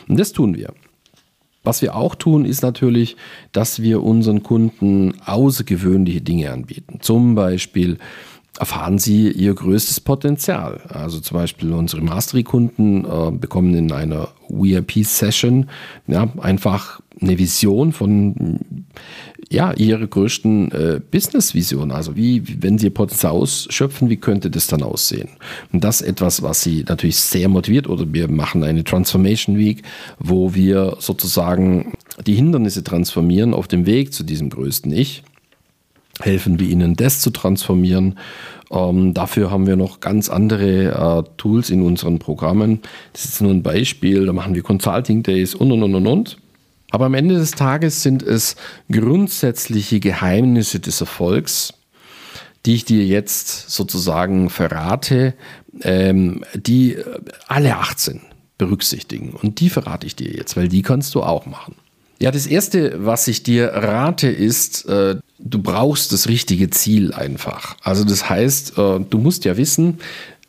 Und 0.08 0.20
das 0.20 0.32
tun 0.32 0.54
wir. 0.54 0.72
Was 1.62 1.80
wir 1.80 1.96
auch 1.96 2.14
tun, 2.14 2.44
ist 2.44 2.62
natürlich, 2.62 3.16
dass 3.52 3.80
wir 3.80 4.02
unseren 4.02 4.42
Kunden 4.42 5.14
außergewöhnliche 5.24 6.20
Dinge 6.20 6.52
anbieten. 6.52 6.98
Zum 7.00 7.34
Beispiel 7.34 7.96
erfahren 8.58 8.98
sie 8.98 9.30
ihr 9.30 9.54
größtes 9.54 10.00
Potenzial. 10.00 10.80
Also 10.88 11.20
zum 11.20 11.36
Beispiel 11.36 11.72
unsere 11.72 12.02
Mastery-Kunden 12.02 13.04
äh, 13.04 13.30
bekommen 13.32 13.74
in 13.74 13.90
einer 13.90 14.28
VIP-Session 14.48 15.66
ja, 16.06 16.28
einfach 16.40 17.00
eine 17.20 17.38
Vision 17.38 17.92
von 17.92 18.60
ja, 19.50 19.72
ihre 19.72 20.06
größten 20.06 20.72
äh, 20.72 21.00
Business-Visionen. 21.10 21.92
Also 21.92 22.16
wie, 22.16 22.42
wenn 22.62 22.78
sie 22.78 22.86
ihr 22.86 22.94
Potenzial 22.94 23.32
ausschöpfen, 23.32 24.08
wie 24.08 24.16
könnte 24.16 24.50
das 24.50 24.66
dann 24.66 24.82
aussehen? 24.82 25.28
Und 25.72 25.84
das 25.84 26.00
ist 26.00 26.08
etwas, 26.08 26.42
was 26.42 26.62
sie 26.62 26.84
natürlich 26.88 27.16
sehr 27.16 27.48
motiviert. 27.48 27.88
Oder 27.88 28.12
wir 28.12 28.28
machen 28.28 28.64
eine 28.64 28.84
Transformation 28.84 29.58
Week, 29.58 29.82
wo 30.18 30.54
wir 30.54 30.96
sozusagen 30.98 31.92
die 32.26 32.34
Hindernisse 32.34 32.84
transformieren 32.84 33.54
auf 33.54 33.68
dem 33.68 33.86
Weg 33.86 34.12
zu 34.12 34.24
diesem 34.24 34.50
größten 34.50 34.92
Ich. 34.92 35.22
Helfen 36.20 36.60
wir 36.60 36.68
ihnen, 36.68 36.94
das 36.94 37.20
zu 37.20 37.30
transformieren. 37.30 38.18
Ähm, 38.70 39.14
dafür 39.14 39.50
haben 39.50 39.66
wir 39.66 39.76
noch 39.76 40.00
ganz 40.00 40.28
andere 40.28 41.24
äh, 41.26 41.30
Tools 41.36 41.70
in 41.70 41.82
unseren 41.82 42.18
Programmen. 42.18 42.80
Das 43.12 43.24
ist 43.24 43.40
nur 43.40 43.50
ein 43.50 43.62
Beispiel. 43.62 44.26
Da 44.26 44.32
machen 44.32 44.54
wir 44.54 44.62
Consulting 44.62 45.22
Days 45.22 45.54
und 45.54 45.72
und 45.72 45.82
und 45.82 45.94
und 45.94 46.06
und. 46.06 46.36
Aber 46.90 47.06
am 47.06 47.14
Ende 47.14 47.34
des 47.34 47.52
Tages 47.52 48.02
sind 48.02 48.22
es 48.22 48.56
grundsätzliche 48.90 49.98
Geheimnisse 49.98 50.78
des 50.78 51.00
Erfolgs, 51.00 51.74
die 52.66 52.74
ich 52.74 52.84
dir 52.84 53.04
jetzt 53.04 53.70
sozusagen 53.70 54.48
verrate, 54.48 55.34
ähm, 55.82 56.44
die 56.54 56.96
alle 57.48 57.76
18 57.76 58.20
berücksichtigen. 58.58 59.30
Und 59.30 59.60
die 59.60 59.70
verrate 59.70 60.06
ich 60.06 60.14
dir 60.14 60.30
jetzt, 60.30 60.56
weil 60.56 60.68
die 60.68 60.82
kannst 60.82 61.14
du 61.14 61.22
auch 61.22 61.46
machen. 61.46 61.74
Ja, 62.20 62.30
das 62.30 62.46
Erste, 62.46 63.04
was 63.04 63.26
ich 63.26 63.42
dir 63.42 63.68
rate, 63.68 64.28
ist, 64.28 64.86
äh, 64.86 65.16
du 65.38 65.60
brauchst 65.60 66.12
das 66.12 66.28
richtige 66.28 66.70
Ziel 66.70 67.12
einfach. 67.12 67.76
Also 67.82 68.04
das 68.04 68.28
heißt, 68.28 68.78
äh, 68.78 69.00
du 69.00 69.18
musst 69.18 69.44
ja 69.44 69.56
wissen, 69.56 69.98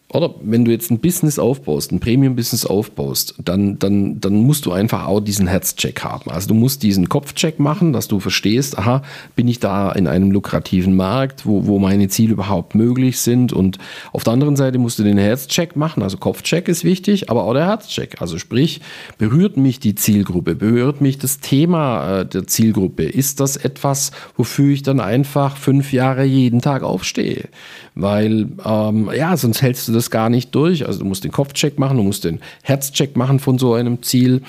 oder 0.09 0.35
wenn 0.41 0.63
du 0.63 0.71
jetzt 0.71 0.91
ein 0.91 0.99
Business 0.99 1.39
aufbaust, 1.39 1.91
ein 1.91 1.99
Premium-Business 1.99 2.65
aufbaust, 2.65 3.35
dann, 3.43 3.79
dann, 3.79 4.21
dann 4.21 4.35
musst 4.35 4.67
du 4.67 4.71
einfach 4.71 5.07
auch 5.07 5.19
diesen 5.19 5.47
Herzcheck 5.47 6.03
haben. 6.03 6.29
Also 6.29 6.47
du 6.47 6.53
musst 6.53 6.83
diesen 6.83 7.09
Kopfcheck 7.09 7.59
machen, 7.59 7.91
dass 7.91 8.07
du 8.07 8.19
verstehst, 8.19 8.77
aha, 8.77 9.01
bin 9.35 9.47
ich 9.47 9.59
da 9.59 9.91
in 9.91 10.07
einem 10.07 10.29
lukrativen 10.29 10.95
Markt, 10.95 11.47
wo, 11.47 11.65
wo 11.65 11.79
meine 11.79 12.07
Ziele 12.07 12.33
überhaupt 12.33 12.75
möglich 12.75 13.19
sind. 13.19 13.51
Und 13.51 13.79
auf 14.13 14.23
der 14.23 14.33
anderen 14.33 14.55
Seite 14.55 14.77
musst 14.77 14.99
du 14.99 15.03
den 15.03 15.17
Herzcheck 15.17 15.75
machen. 15.75 16.03
Also 16.03 16.17
Kopfcheck 16.17 16.67
ist 16.67 16.83
wichtig, 16.83 17.31
aber 17.31 17.43
auch 17.43 17.53
der 17.53 17.65
Herzcheck. 17.65 18.21
Also 18.21 18.37
sprich, 18.37 18.81
berührt 19.17 19.57
mich 19.57 19.79
die 19.79 19.95
Zielgruppe, 19.95 20.55
berührt 20.55 21.01
mich 21.01 21.17
das 21.17 21.39
Thema 21.39 22.21
äh, 22.21 22.25
der 22.27 22.45
Zielgruppe? 22.45 23.03
Ist 23.03 23.39
das 23.39 23.57
etwas, 23.57 24.11
wofür 24.37 24.71
ich 24.71 24.83
dann 24.83 24.99
einfach 24.99 25.57
fünf 25.57 25.91
Jahre 25.91 26.23
jeden 26.23 26.61
Tag 26.61 26.83
aufstehe? 26.83 27.49
Weil, 27.95 28.49
ähm, 28.65 29.09
ja, 29.15 29.37
sonst 29.37 29.61
hältst 29.61 29.87
du 29.87 29.93
das 29.93 30.11
gar 30.11 30.29
nicht 30.29 30.53
durch. 30.53 30.85
Also 30.85 30.99
du 30.99 31.05
musst 31.05 31.23
den 31.23 31.31
Kopfcheck 31.31 31.79
machen, 31.79 31.95
du 31.95 32.03
musst 32.03 32.25
den 32.25 32.41
Herzcheck 32.61 33.15
machen 33.15 33.39
von 33.39 33.57
so 33.57 33.73
einem 33.73 34.03
Ziel. 34.03 34.41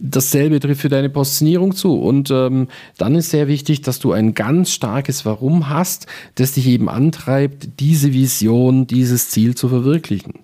Dasselbe 0.00 0.58
trifft 0.58 0.80
für 0.80 0.88
deine 0.88 1.08
Positionierung 1.08 1.76
zu. 1.76 1.94
Und 1.94 2.30
ähm, 2.32 2.66
dann 2.96 3.14
ist 3.14 3.30
sehr 3.30 3.46
wichtig, 3.46 3.82
dass 3.82 4.00
du 4.00 4.10
ein 4.12 4.34
ganz 4.34 4.72
starkes 4.72 5.24
Warum 5.24 5.68
hast, 5.68 6.06
das 6.34 6.52
dich 6.52 6.66
eben 6.66 6.88
antreibt, 6.88 7.80
diese 7.80 8.12
Vision, 8.12 8.88
dieses 8.88 9.30
Ziel 9.30 9.54
zu 9.54 9.68
verwirklichen. 9.68 10.34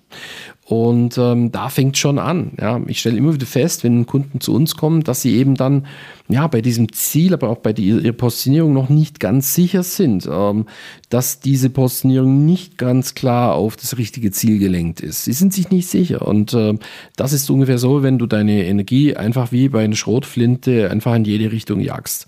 Und 0.65 1.17
ähm, 1.17 1.51
da 1.51 1.69
fängt 1.69 1.97
schon 1.97 2.17
an. 2.17 2.53
Ja. 2.59 2.81
Ich 2.87 2.99
stelle 2.99 3.17
immer 3.17 3.33
wieder 3.33 3.45
fest, 3.45 3.83
wenn 3.83 4.07
Kunden 4.07 4.39
zu 4.39 4.53
uns 4.53 4.75
kommen, 4.75 5.03
dass 5.03 5.21
sie 5.21 5.35
eben 5.35 5.55
dann 5.55 5.85
ja, 6.27 6.47
bei 6.47 6.61
diesem 6.61 6.91
Ziel, 6.91 7.33
aber 7.33 7.49
auch 7.49 7.59
bei 7.59 7.71
die, 7.71 7.87
ihrer 7.87 8.11
Positionierung 8.11 8.73
noch 8.73 8.89
nicht 8.89 9.19
ganz 9.19 9.53
sicher 9.53 9.83
sind, 9.83 10.27
ähm, 10.31 10.65
dass 11.09 11.39
diese 11.39 11.69
Positionierung 11.69 12.45
nicht 12.45 12.79
ganz 12.79 13.13
klar 13.13 13.53
auf 13.53 13.75
das 13.75 13.99
richtige 13.99 14.31
Ziel 14.31 14.57
gelenkt 14.57 15.01
ist. 15.01 15.25
Sie 15.25 15.33
sind 15.33 15.53
sich 15.53 15.69
nicht 15.69 15.87
sicher. 15.87 16.27
Und 16.27 16.53
äh, 16.53 16.73
das 17.15 17.31
ist 17.31 17.49
ungefähr 17.51 17.77
so, 17.77 18.01
wenn 18.01 18.17
du 18.17 18.25
deine 18.25 18.65
Energie 18.65 19.15
einfach 19.15 19.51
wie 19.51 19.69
bei 19.69 19.83
einer 19.83 19.95
Schrotflinte 19.95 20.89
einfach 20.89 21.13
in 21.13 21.25
jede 21.25 21.51
Richtung 21.51 21.79
jagst. 21.79 22.25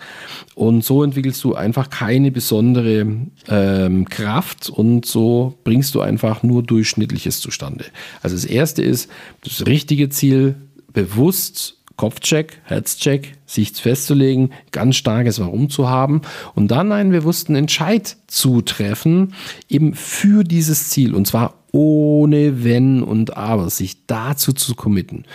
Und 0.53 0.83
so 0.83 1.03
entwickelst 1.03 1.43
du 1.43 1.55
einfach 1.55 1.89
keine 1.89 2.31
besondere 2.31 3.07
ähm, 3.47 4.05
Kraft 4.09 4.69
und 4.69 5.07
so 5.07 5.55
bringst 5.63 5.95
du 5.95 6.01
einfach 6.01 6.43
nur 6.43 6.61
Durchschnittliches 6.61 7.39
zustande. 7.39 7.85
Also 8.21 8.35
das 8.35 8.45
erste 8.45 8.83
ist, 8.83 9.09
das 9.43 9.65
richtige 9.65 10.09
Ziel 10.09 10.55
bewusst 10.93 11.76
Kopfcheck, 11.97 12.61
Herzcheck, 12.63 13.33
sich 13.45 13.73
festzulegen, 13.73 14.53
ganz 14.71 14.95
starkes 14.95 15.39
Warum 15.39 15.69
zu 15.69 15.89
haben 15.89 16.21
und 16.55 16.69
dann 16.69 16.91
einen 16.91 17.11
bewussten 17.11 17.55
Entscheid 17.55 18.15
zu 18.27 18.61
treffen, 18.61 19.33
eben 19.67 19.93
für 19.93 20.43
dieses 20.43 20.89
Ziel 20.89 21.13
und 21.13 21.27
zwar 21.27 21.55
ohne 21.71 22.63
Wenn 22.63 23.03
und 23.03 23.35
Aber, 23.35 23.69
sich 23.69 24.05
dazu 24.07 24.53
zu 24.53 24.75
committen. 24.75 25.25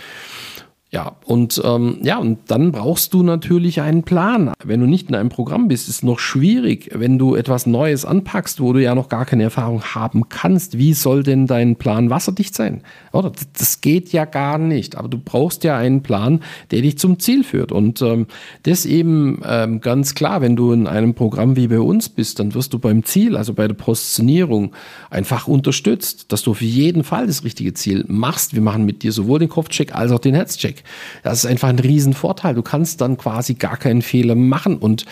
Ja, 0.93 1.15
und 1.25 1.59
ähm, 1.65 1.97
ja, 2.03 2.19
und 2.19 2.37
dann 2.49 2.71
brauchst 2.71 3.15
du 3.15 3.23
natürlich 3.23 3.81
einen 3.81 4.03
Plan. 4.03 4.53
Wenn 4.63 4.79
du 4.79 4.85
nicht 4.85 5.09
in 5.09 5.15
einem 5.15 5.29
Programm 5.29 5.67
bist, 5.67 5.89
ist 5.89 5.95
es 5.95 6.03
noch 6.03 6.19
schwierig, 6.19 6.91
wenn 6.93 7.17
du 7.17 7.33
etwas 7.33 7.65
Neues 7.65 8.05
anpackst, 8.05 8.61
wo 8.61 8.73
du 8.73 8.79
ja 8.79 8.93
noch 8.93 9.09
gar 9.09 9.25
keine 9.25 9.41
Erfahrung 9.41 9.81
haben 9.81 10.29
kannst. 10.29 10.77
Wie 10.77 10.93
soll 10.93 11.23
denn 11.23 11.47
dein 11.47 11.77
Plan 11.77 12.11
wasserdicht 12.11 12.53
sein? 12.53 12.83
Oder 13.11 13.31
das 13.57 13.81
geht 13.81 14.13
ja 14.13 14.25
gar 14.25 14.59
nicht. 14.59 14.95
Aber 14.95 15.07
du 15.07 15.17
brauchst 15.17 15.63
ja 15.63 15.75
einen 15.75 16.03
Plan, 16.03 16.41
der 16.69 16.81
dich 16.81 16.99
zum 16.99 17.17
Ziel 17.17 17.43
führt. 17.43 17.71
Und 17.71 18.03
ähm, 18.03 18.27
das 18.61 18.85
eben 18.85 19.41
ähm, 19.47 19.81
ganz 19.81 20.13
klar, 20.13 20.41
wenn 20.41 20.55
du 20.55 20.73
in 20.73 20.85
einem 20.85 21.15
Programm 21.15 21.55
wie 21.55 21.69
bei 21.69 21.79
uns 21.79 22.07
bist, 22.07 22.37
dann 22.37 22.53
wirst 22.53 22.71
du 22.71 22.77
beim 22.77 23.03
Ziel, 23.03 23.35
also 23.35 23.55
bei 23.55 23.67
der 23.67 23.73
Positionierung, 23.73 24.73
einfach 25.09 25.47
unterstützt, 25.47 26.31
dass 26.31 26.43
du 26.43 26.51
auf 26.51 26.61
jeden 26.61 27.03
Fall 27.03 27.25
das 27.25 27.43
richtige 27.43 27.73
Ziel 27.73 28.05
machst. 28.07 28.53
Wir 28.53 28.61
machen 28.61 28.85
mit 28.85 29.01
dir 29.01 29.11
sowohl 29.11 29.39
den 29.39 29.49
Kopfcheck 29.49 29.95
als 29.95 30.11
auch 30.11 30.19
den 30.19 30.35
Herzcheck. 30.35 30.82
Das 31.23 31.43
ist 31.43 31.45
einfach 31.45 31.69
ein 31.69 31.79
Riesenvorteil. 31.79 32.55
Du 32.55 32.61
kannst 32.61 33.01
dann 33.01 33.17
quasi 33.17 33.55
gar 33.55 33.77
keinen 33.77 34.01
Fehler 34.01 34.35
machen 34.35 34.77
und 34.77 35.05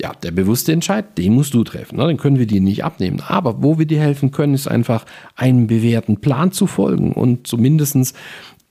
ja, 0.00 0.12
der 0.14 0.30
bewusste 0.30 0.72
Entscheid, 0.72 1.18
den 1.18 1.34
musst 1.34 1.52
du 1.52 1.62
treffen. 1.62 1.98
Ne? 1.98 2.06
Den 2.06 2.16
können 2.16 2.38
wir 2.38 2.46
dir 2.46 2.60
nicht 2.60 2.84
abnehmen. 2.84 3.20
Aber 3.20 3.62
wo 3.62 3.78
wir 3.78 3.86
dir 3.86 4.00
helfen 4.00 4.30
können, 4.30 4.54
ist 4.54 4.66
einfach 4.66 5.04
einem 5.36 5.66
bewährten 5.66 6.20
Plan 6.20 6.52
zu 6.52 6.66
folgen 6.66 7.12
und 7.12 7.46
zumindestens 7.46 8.12
äh, 8.12 8.14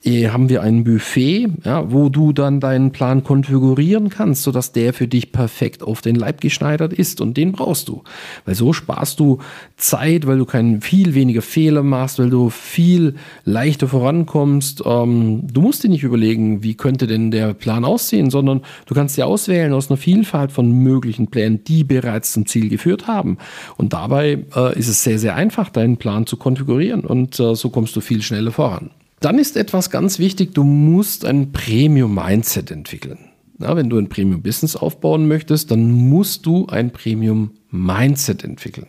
haben 0.02 0.48
wir 0.48 0.62
ein 0.62 0.82
Buffet, 0.82 1.48
ja, 1.62 1.92
wo 1.92 2.08
du 2.08 2.32
dann 2.32 2.58
deinen 2.58 2.90
Plan 2.90 3.22
konfigurieren 3.22 4.08
kannst, 4.08 4.44
sodass 4.44 4.72
der 4.72 4.94
für 4.94 5.06
dich 5.06 5.30
perfekt 5.30 5.82
auf 5.82 6.00
den 6.00 6.14
Leib 6.14 6.40
geschneidert 6.40 6.94
ist. 6.94 7.20
Und 7.20 7.36
den 7.36 7.52
brauchst 7.52 7.88
du. 7.88 8.02
Weil 8.46 8.54
so 8.54 8.72
sparst 8.72 9.20
du 9.20 9.40
Zeit, 9.76 10.26
weil 10.26 10.38
du 10.38 10.46
keinen 10.46 10.80
viel 10.80 11.14
weniger 11.14 11.42
Fehler 11.42 11.82
machst, 11.82 12.18
weil 12.18 12.30
du 12.30 12.48
viel 12.48 13.16
leichter 13.44 13.88
vorankommst. 13.88 14.82
Ähm, 14.86 15.42
du 15.52 15.60
musst 15.60 15.84
dir 15.84 15.90
nicht 15.90 16.02
überlegen, 16.02 16.62
wie 16.62 16.74
könnte 16.74 17.06
denn 17.06 17.30
der 17.30 17.52
Plan 17.52 17.84
aussehen, 17.84 18.30
sondern 18.30 18.62
du 18.86 18.94
kannst 18.94 19.18
dir 19.18 19.26
auswählen 19.26 19.74
aus 19.74 19.90
einer 19.90 19.98
Vielfalt 19.98 20.50
von 20.50 20.70
möglichen 20.72 21.26
Plänen, 21.26 21.62
die 21.64 21.84
bereits 21.84 22.32
zum 22.32 22.46
Ziel 22.46 22.70
geführt 22.70 23.06
haben. 23.06 23.36
Und 23.76 23.92
dabei 23.92 24.44
äh, 24.56 24.78
ist 24.78 24.88
es 24.88 25.04
sehr, 25.04 25.18
sehr 25.18 25.36
einfach, 25.36 25.68
deinen 25.68 25.98
Plan 25.98 26.24
zu 26.24 26.38
konfigurieren. 26.38 27.02
Und 27.02 27.38
äh, 27.38 27.54
so 27.54 27.68
kommst 27.68 27.94
du 27.96 28.00
viel 28.00 28.22
schneller 28.22 28.50
voran. 28.50 28.88
Dann 29.20 29.38
ist 29.38 29.56
etwas 29.56 29.90
ganz 29.90 30.18
wichtig, 30.18 30.54
du 30.54 30.64
musst 30.64 31.24
ein 31.24 31.52
Premium-Mindset 31.52 32.70
entwickeln. 32.70 33.18
Ja, 33.58 33.76
wenn 33.76 33.90
du 33.90 33.98
ein 33.98 34.08
Premium-Business 34.08 34.76
aufbauen 34.76 35.28
möchtest, 35.28 35.70
dann 35.70 35.90
musst 35.90 36.46
du 36.46 36.66
ein 36.66 36.90
Premium-Mindset 36.90 38.42
entwickeln. 38.42 38.88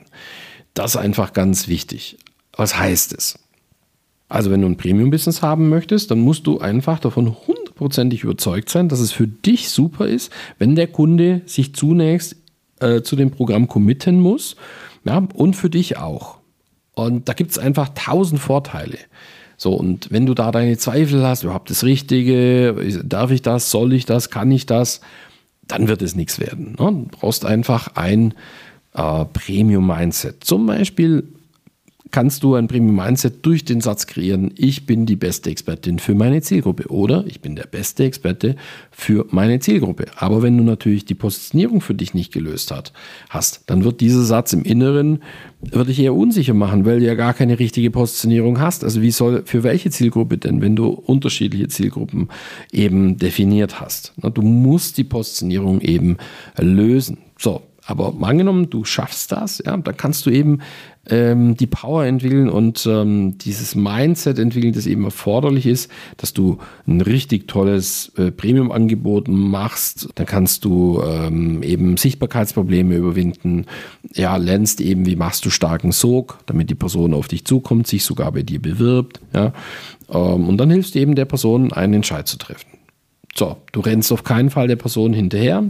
Das 0.73 0.95
ist 0.95 1.01
einfach 1.01 1.33
ganz 1.33 1.67
wichtig. 1.67 2.17
Was 2.55 2.79
heißt 2.79 3.13
es? 3.13 3.38
Also 4.29 4.50
wenn 4.50 4.61
du 4.61 4.67
ein 4.67 4.77
Premium-Business 4.77 5.41
haben 5.41 5.67
möchtest, 5.67 6.09
dann 6.09 6.19
musst 6.19 6.47
du 6.47 6.59
einfach 6.59 7.00
davon 7.00 7.35
hundertprozentig 7.47 8.23
überzeugt 8.23 8.69
sein, 8.69 8.88
dass 8.88 9.01
es 9.01 9.11
für 9.11 9.27
dich 9.27 9.69
super 9.69 10.07
ist, 10.07 10.31
wenn 10.57 10.75
der 10.75 10.88
Kunde 10.88 11.41
sich 11.45 11.75
zunächst 11.75 12.38
äh, 12.79 13.01
zu 13.01 13.17
dem 13.17 13.31
Programm 13.31 13.67
committen 13.67 14.21
muss 14.21 14.55
ja, 15.03 15.27
und 15.33 15.57
für 15.57 15.69
dich 15.69 15.97
auch. 15.97 16.38
Und 16.93 17.27
da 17.27 17.33
gibt 17.33 17.51
es 17.51 17.57
einfach 17.57 17.89
tausend 17.93 18.39
Vorteile. 18.39 18.97
So, 19.62 19.74
und 19.74 20.10
wenn 20.10 20.25
du 20.25 20.34
da 20.34 20.51
deine 20.51 20.75
Zweifel 20.80 21.24
hast, 21.24 21.44
überhaupt 21.44 21.70
das 21.70 21.84
Richtige, 21.84 22.75
darf 23.03 23.30
ich 23.30 23.44
das, 23.44 23.70
soll 23.70 23.94
ich 23.94 24.08
das, 24.08 24.32
kann 24.32 24.50
ich 24.50 24.65
das, 24.65 25.01
dann 25.68 25.88
wird 25.88 26.01
es 26.01 26.15
nichts 26.15 26.39
werden. 26.39 26.72
Ne? 26.72 26.77
Du 26.77 27.08
brauchst 27.12 27.46
einfach 27.46 27.89
ein 27.94 28.34
äh, 28.96 29.24
Premium-Mindset. 29.24 30.44
Zum 30.44 30.65
Beispiel 30.65 31.27
kannst 32.10 32.43
du 32.43 32.55
ein 32.55 32.67
Premium 32.67 32.96
Mindset 32.96 33.46
durch 33.46 33.63
den 33.63 33.81
Satz 33.81 34.08
kreieren, 34.08 34.51
ich 34.58 34.86
bin 34.86 35.05
die 35.05 35.15
beste 35.15 35.50
Expertin 35.50 36.00
für 36.00 36.15
meine 36.15 36.41
Zielgruppe 36.41 36.88
oder 36.89 37.24
ich 37.27 37.41
bin 37.41 37.55
der 37.55 37.67
beste 37.67 38.03
Experte 38.03 38.55
für 38.91 39.25
meine 39.29 39.60
Zielgruppe. 39.60 40.05
Aber 40.15 40.41
wenn 40.41 40.58
du 40.58 40.63
natürlich 40.63 41.05
die 41.05 41.15
Positionierung 41.15 41.81
für 41.81 41.93
dich 41.93 42.13
nicht 42.13 42.34
gelöst 42.34 42.72
hat, 42.72 42.91
hast, 43.29 43.63
dann 43.67 43.84
wird 43.84 44.01
dieser 44.01 44.24
Satz 44.24 44.53
im 44.53 44.63
Inneren 44.63 45.22
wird 45.62 45.89
dich 45.89 46.00
eher 46.00 46.15
unsicher 46.15 46.53
machen, 46.53 46.86
weil 46.86 47.00
du 47.00 47.05
ja 47.05 47.13
gar 47.13 47.34
keine 47.34 47.60
richtige 47.60 47.91
Positionierung 47.91 48.60
hast. 48.60 48.84
Also 48.84 49.01
wie 49.01 49.12
soll 49.12 49.43
für 49.46 49.63
welche 49.63 49.91
Zielgruppe 49.91 50.38
denn, 50.38 50.62
wenn 50.62 50.75
du 50.75 50.88
unterschiedliche 50.88 51.67
Zielgruppen 51.67 52.29
eben 52.72 53.17
definiert 53.17 53.79
hast? 53.79 54.13
Du 54.17 54.41
musst 54.41 54.98
die 54.98 55.03
Positionierung 55.03 55.81
eben 55.81 56.17
lösen. 56.58 57.20
So, 57.38 57.62
Aber 57.91 58.13
angenommen, 58.21 58.69
du 58.69 58.86
schaffst 58.86 59.31
das, 59.31 59.62
ja, 59.65 59.75
dann 59.75 59.98
kannst 59.98 60.25
du 60.25 60.29
eben 60.29 60.60
ähm, 61.10 61.57
die 61.57 61.67
Power 61.67 62.05
entwickeln 62.05 62.50
und 62.50 62.86
ähm, 62.86 63.38
dieses 63.38 63.75
Mindset 63.75 64.39
entwickeln, 64.39 64.74
das 64.74 64.86
eben 64.86 65.03
erforderlich 65.03 65.65
ist, 65.65 65.91
dass 66.17 66.33
du 66.33 66.57
ein 66.88 67.01
richtig 67.01 67.48
tolles 67.48 68.12
äh, 68.17 68.31
Premium-Angebot 68.31 69.27
machst. 69.27 70.10
Dann 70.15 70.25
kannst 70.25 70.63
du 70.63 71.01
ähm, 71.03 71.63
eben 71.63 71.98
Sichtbarkeitsprobleme 71.98 72.95
überwinden. 72.95 73.65
Ja, 74.13 74.38
lernst 74.38 74.79
eben, 74.79 75.05
wie 75.05 75.15
machst 75.15 75.45
du 75.45 75.50
starken 75.50 75.91
Sog, 75.91 76.38
damit 76.45 76.69
die 76.69 76.75
Person 76.75 77.13
auf 77.13 77.27
dich 77.27 77.45
zukommt, 77.45 77.88
sich 77.88 78.03
sogar 78.03 78.31
bei 78.31 78.43
dir 78.43 78.62
bewirbt. 78.62 79.19
Ja, 79.33 79.53
ähm, 80.10 80.48
und 80.48 80.57
dann 80.57 80.69
hilfst 80.69 80.95
du 80.95 81.00
eben 81.00 81.15
der 81.15 81.25
Person, 81.25 81.74
einen 81.74 81.95
Entscheid 81.95 82.27
zu 82.27 82.38
treffen. 82.38 82.80
So, 83.35 83.57
du 83.71 83.79
rennst 83.79 84.11
auf 84.11 84.23
keinen 84.23 84.50
Fall 84.50 84.67
der 84.67 84.75
Person 84.75 85.13
hinterher. 85.13 85.63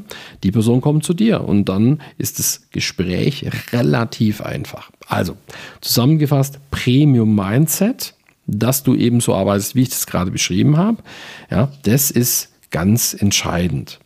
Die 0.44 0.51
Person 0.51 0.82
kommt 0.82 1.03
zu 1.03 1.13
dir 1.13 1.44
und 1.48 1.65
dann 1.65 2.01
ist 2.18 2.39
das 2.39 2.63
Gespräch 2.72 3.46
relativ 3.72 4.41
einfach. 4.41 4.89
Also, 5.08 5.38
zusammengefasst, 5.82 6.60
Premium 6.72 7.36
Mindset, 7.36 8.15
dass 8.48 8.84
du 8.84 8.96
eben 8.96 9.22
so 9.22 9.36
arbeitest, 9.36 9.75
wie 9.75 9.84
ich 9.84 9.89
das 9.89 10.08
gerade 10.08 10.32
beschrieben 10.32 10.77
habe. 10.77 11.03
Ja, 11.50 11.72
das 11.84 12.10
ist 12.10 12.50
ganz 12.72 13.13
entscheidend. 13.13 14.00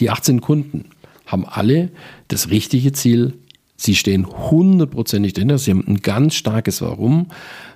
Die 0.00 0.10
18 0.10 0.40
Kunden 0.40 0.86
haben 1.26 1.46
alle 1.46 1.90
das 2.28 2.50
richtige 2.50 2.92
Ziel. 2.92 3.34
Sie 3.76 3.94
stehen 3.94 4.26
hundertprozentig 4.26 5.32
dahinter. 5.34 5.58
Sie 5.58 5.70
haben 5.70 5.84
ein 5.86 5.98
ganz 5.98 6.34
starkes 6.34 6.82
Warum. 6.82 7.28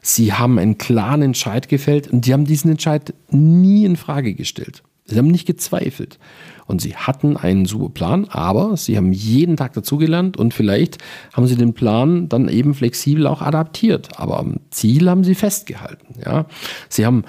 Sie 0.02 0.33
haben 0.33 0.59
einen 0.59 0.78
klaren 0.78 1.23
Entscheid 1.23 1.69
gefällt 1.69 2.09
und 2.09 2.26
die 2.26 2.33
haben 2.33 2.45
diesen 2.45 2.71
Entscheid 2.71 3.14
nie 3.31 3.85
in 3.85 3.97
Frage 3.97 4.35
gestellt. 4.35 4.83
Sie 5.09 5.17
haben 5.17 5.29
nicht 5.29 5.47
gezweifelt. 5.47 6.19
Und 6.67 6.83
sie 6.83 6.95
hatten 6.95 7.38
einen 7.38 7.65
super 7.65 7.88
Plan, 7.88 8.27
aber 8.27 8.77
sie 8.77 8.99
haben 8.99 9.12
jeden 9.12 9.57
Tag 9.57 9.73
dazugelernt 9.73 10.37
und 10.37 10.53
vielleicht 10.53 10.99
haben 11.33 11.47
sie 11.47 11.57
den 11.57 11.73
Plan 11.73 12.29
dann 12.29 12.49
eben 12.49 12.75
flexibel 12.75 13.27
auch 13.27 13.41
adaptiert. 13.41 14.21
Aber 14.21 14.38
am 14.38 14.61
Ziel 14.71 15.09
haben 15.09 15.25
sie 15.25 15.35
festgehalten. 15.35 16.21
Ja. 16.25 16.45
Sie 16.91 17.07
haben 17.07 17.25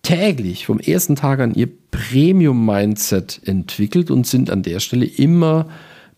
täglich 0.00 0.64
vom 0.64 0.80
ersten 0.80 1.16
Tag 1.16 1.40
an 1.40 1.54
ihr 1.54 1.68
Premium-Mindset 1.90 3.42
entwickelt 3.44 4.10
und 4.10 4.26
sind 4.26 4.50
an 4.50 4.62
der 4.62 4.80
Stelle 4.80 5.04
immer 5.04 5.66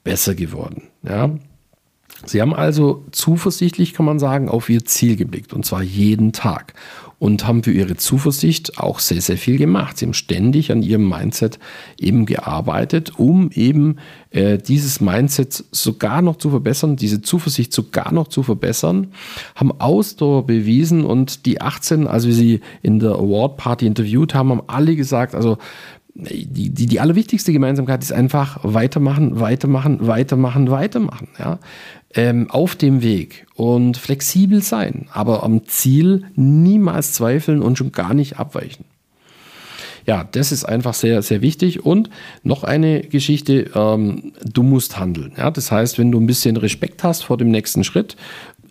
besser 0.04 0.36
geworden. 0.36 0.84
Ja. 1.02 1.30
Sie 2.24 2.40
haben 2.40 2.54
also 2.54 3.04
zuversichtlich, 3.10 3.94
kann 3.94 4.06
man 4.06 4.20
sagen, 4.20 4.48
auf 4.48 4.68
ihr 4.68 4.84
Ziel 4.84 5.16
geblickt 5.16 5.52
und 5.52 5.66
zwar 5.66 5.82
jeden 5.82 6.32
Tag 6.32 6.74
und 7.20 7.46
haben 7.46 7.62
für 7.62 7.70
ihre 7.70 7.96
Zuversicht 7.96 8.78
auch 8.78 8.98
sehr, 8.98 9.20
sehr 9.20 9.36
viel 9.36 9.58
gemacht. 9.58 9.98
Sie 9.98 10.06
haben 10.06 10.14
ständig 10.14 10.72
an 10.72 10.82
ihrem 10.82 11.06
Mindset 11.06 11.58
eben 11.98 12.24
gearbeitet, 12.24 13.12
um 13.18 13.50
eben 13.52 13.96
äh, 14.30 14.56
dieses 14.56 15.02
Mindset 15.02 15.62
sogar 15.70 16.22
noch 16.22 16.36
zu 16.36 16.48
verbessern, 16.48 16.96
diese 16.96 17.20
Zuversicht 17.20 17.74
sogar 17.74 18.10
noch 18.12 18.28
zu 18.28 18.42
verbessern, 18.42 19.08
haben 19.54 19.70
Ausdauer 19.80 20.46
bewiesen 20.46 21.04
und 21.04 21.44
die 21.44 21.60
18, 21.60 22.06
als 22.06 22.26
wir 22.26 22.32
sie 22.32 22.60
in 22.80 23.00
der 23.00 23.12
Award 23.12 23.58
Party 23.58 23.86
interviewt 23.86 24.32
haben, 24.32 24.48
haben 24.48 24.62
alle 24.66 24.96
gesagt, 24.96 25.34
also 25.34 25.58
die, 26.14 26.70
die, 26.70 26.86
die 26.86 27.00
allerwichtigste 27.00 27.52
Gemeinsamkeit 27.52 28.02
ist 28.02 28.12
einfach 28.12 28.60
weitermachen, 28.62 29.40
weitermachen, 29.40 30.06
weitermachen, 30.06 30.70
weitermachen. 30.70 31.28
Ja? 31.38 31.58
Ähm, 32.14 32.50
auf 32.50 32.74
dem 32.76 33.02
Weg 33.02 33.46
und 33.54 33.96
flexibel 33.96 34.62
sein, 34.62 35.08
aber 35.12 35.42
am 35.44 35.64
Ziel 35.66 36.24
niemals 36.34 37.12
zweifeln 37.12 37.62
und 37.62 37.78
schon 37.78 37.92
gar 37.92 38.14
nicht 38.14 38.38
abweichen. 38.38 38.84
Ja, 40.06 40.26
das 40.32 40.50
ist 40.50 40.64
einfach 40.64 40.94
sehr, 40.94 41.22
sehr 41.22 41.40
wichtig. 41.40 41.84
Und 41.84 42.10
noch 42.42 42.64
eine 42.64 43.02
Geschichte, 43.02 43.70
ähm, 43.74 44.32
du 44.44 44.62
musst 44.62 44.98
handeln. 44.98 45.32
Ja? 45.36 45.50
Das 45.50 45.70
heißt, 45.70 45.98
wenn 45.98 46.10
du 46.10 46.18
ein 46.18 46.26
bisschen 46.26 46.56
Respekt 46.56 47.04
hast 47.04 47.22
vor 47.22 47.36
dem 47.36 47.50
nächsten 47.50 47.84
Schritt, 47.84 48.16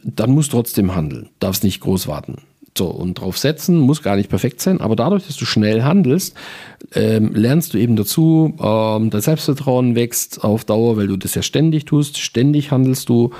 dann 0.04 0.32
musst 0.32 0.52
du 0.54 0.58
trotzdem 0.58 0.96
handeln, 0.96 1.30
darfst 1.40 1.64
nicht 1.64 1.82
groß 1.82 2.08
warten. 2.08 2.42
So, 2.78 2.88
und 2.88 3.20
drauf 3.20 3.38
setzen 3.38 3.80
muss 3.80 4.04
gar 4.04 4.16
nicht 4.16 4.30
perfekt 4.30 4.62
sein, 4.62 4.80
aber 4.80 4.96
dadurch, 4.96 5.28
dass 5.28 5.36
du 5.36 5.46
schnell 5.46 5.84
handelst, 5.84 6.36
ähm, 6.94 7.34
lernst 7.34 7.74
du 7.74 7.78
eben 7.78 7.96
dazu, 7.96 8.54
ähm, 8.62 9.10
dein 9.10 9.22
Selbstvertrauen 9.22 9.96
wächst 9.96 10.44
auf 10.44 10.66
Dauer, 10.66 10.96
weil 10.96 11.08
du 11.08 11.18
das 11.18 11.36
ja 11.36 11.42
ständig 11.42 11.86
tust, 11.86 12.18
ständig 12.18 12.72
handelst 12.72 13.10
du. 13.10 13.32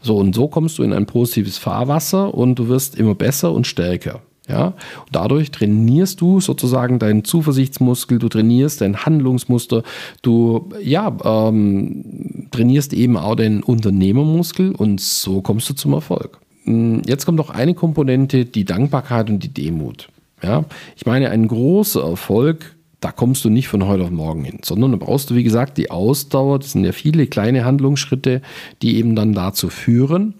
So, 0.00 0.16
und 0.16 0.34
so 0.34 0.48
kommst 0.48 0.78
du 0.78 0.82
in 0.82 0.92
ein 0.92 1.06
positives 1.06 1.58
Fahrwasser 1.58 2.34
und 2.34 2.56
du 2.56 2.68
wirst 2.68 2.96
immer 2.96 3.14
besser 3.14 3.52
und 3.52 3.66
stärker. 3.66 4.22
Ja, 4.48 4.68
und 4.68 5.12
dadurch 5.12 5.50
trainierst 5.50 6.22
du 6.22 6.40
sozusagen 6.40 6.98
deinen 6.98 7.22
Zuversichtsmuskel, 7.22 8.18
du 8.18 8.30
trainierst 8.30 8.80
dein 8.80 9.04
Handlungsmuster, 9.04 9.82
du 10.22 10.70
ja, 10.82 11.14
ähm, 11.22 12.48
trainierst 12.50 12.94
eben 12.94 13.18
auch 13.18 13.36
deinen 13.36 13.62
Unternehmermuskel 13.62 14.74
und 14.74 15.02
so 15.02 15.42
kommst 15.42 15.68
du 15.68 15.74
zum 15.74 15.92
Erfolg. 15.92 16.38
Hm, 16.64 17.02
jetzt 17.06 17.26
kommt 17.26 17.38
noch 17.38 17.50
eine 17.50 17.74
Komponente, 17.74 18.44
die 18.44 18.64
Dankbarkeit 18.64 19.30
und 19.30 19.42
die 19.42 19.52
Demut. 19.52 20.08
Ja, 20.42 20.64
ich 20.96 21.04
meine, 21.04 21.30
ein 21.30 21.48
großer 21.48 22.02
Erfolg, 22.02 22.76
da 23.00 23.12
kommst 23.12 23.44
du 23.44 23.50
nicht 23.50 23.68
von 23.68 23.86
heute 23.86 24.04
auf 24.04 24.10
morgen 24.10 24.44
hin, 24.44 24.60
sondern 24.64 24.92
da 24.92 24.98
brauchst 24.98 25.30
du, 25.30 25.34
wie 25.34 25.42
gesagt, 25.42 25.78
die 25.78 25.90
Ausdauer. 25.90 26.58
Das 26.58 26.72
sind 26.72 26.84
ja 26.84 26.92
viele 26.92 27.26
kleine 27.26 27.64
Handlungsschritte, 27.64 28.42
die 28.82 28.96
eben 28.96 29.16
dann 29.16 29.32
dazu 29.32 29.68
führen. 29.68 30.34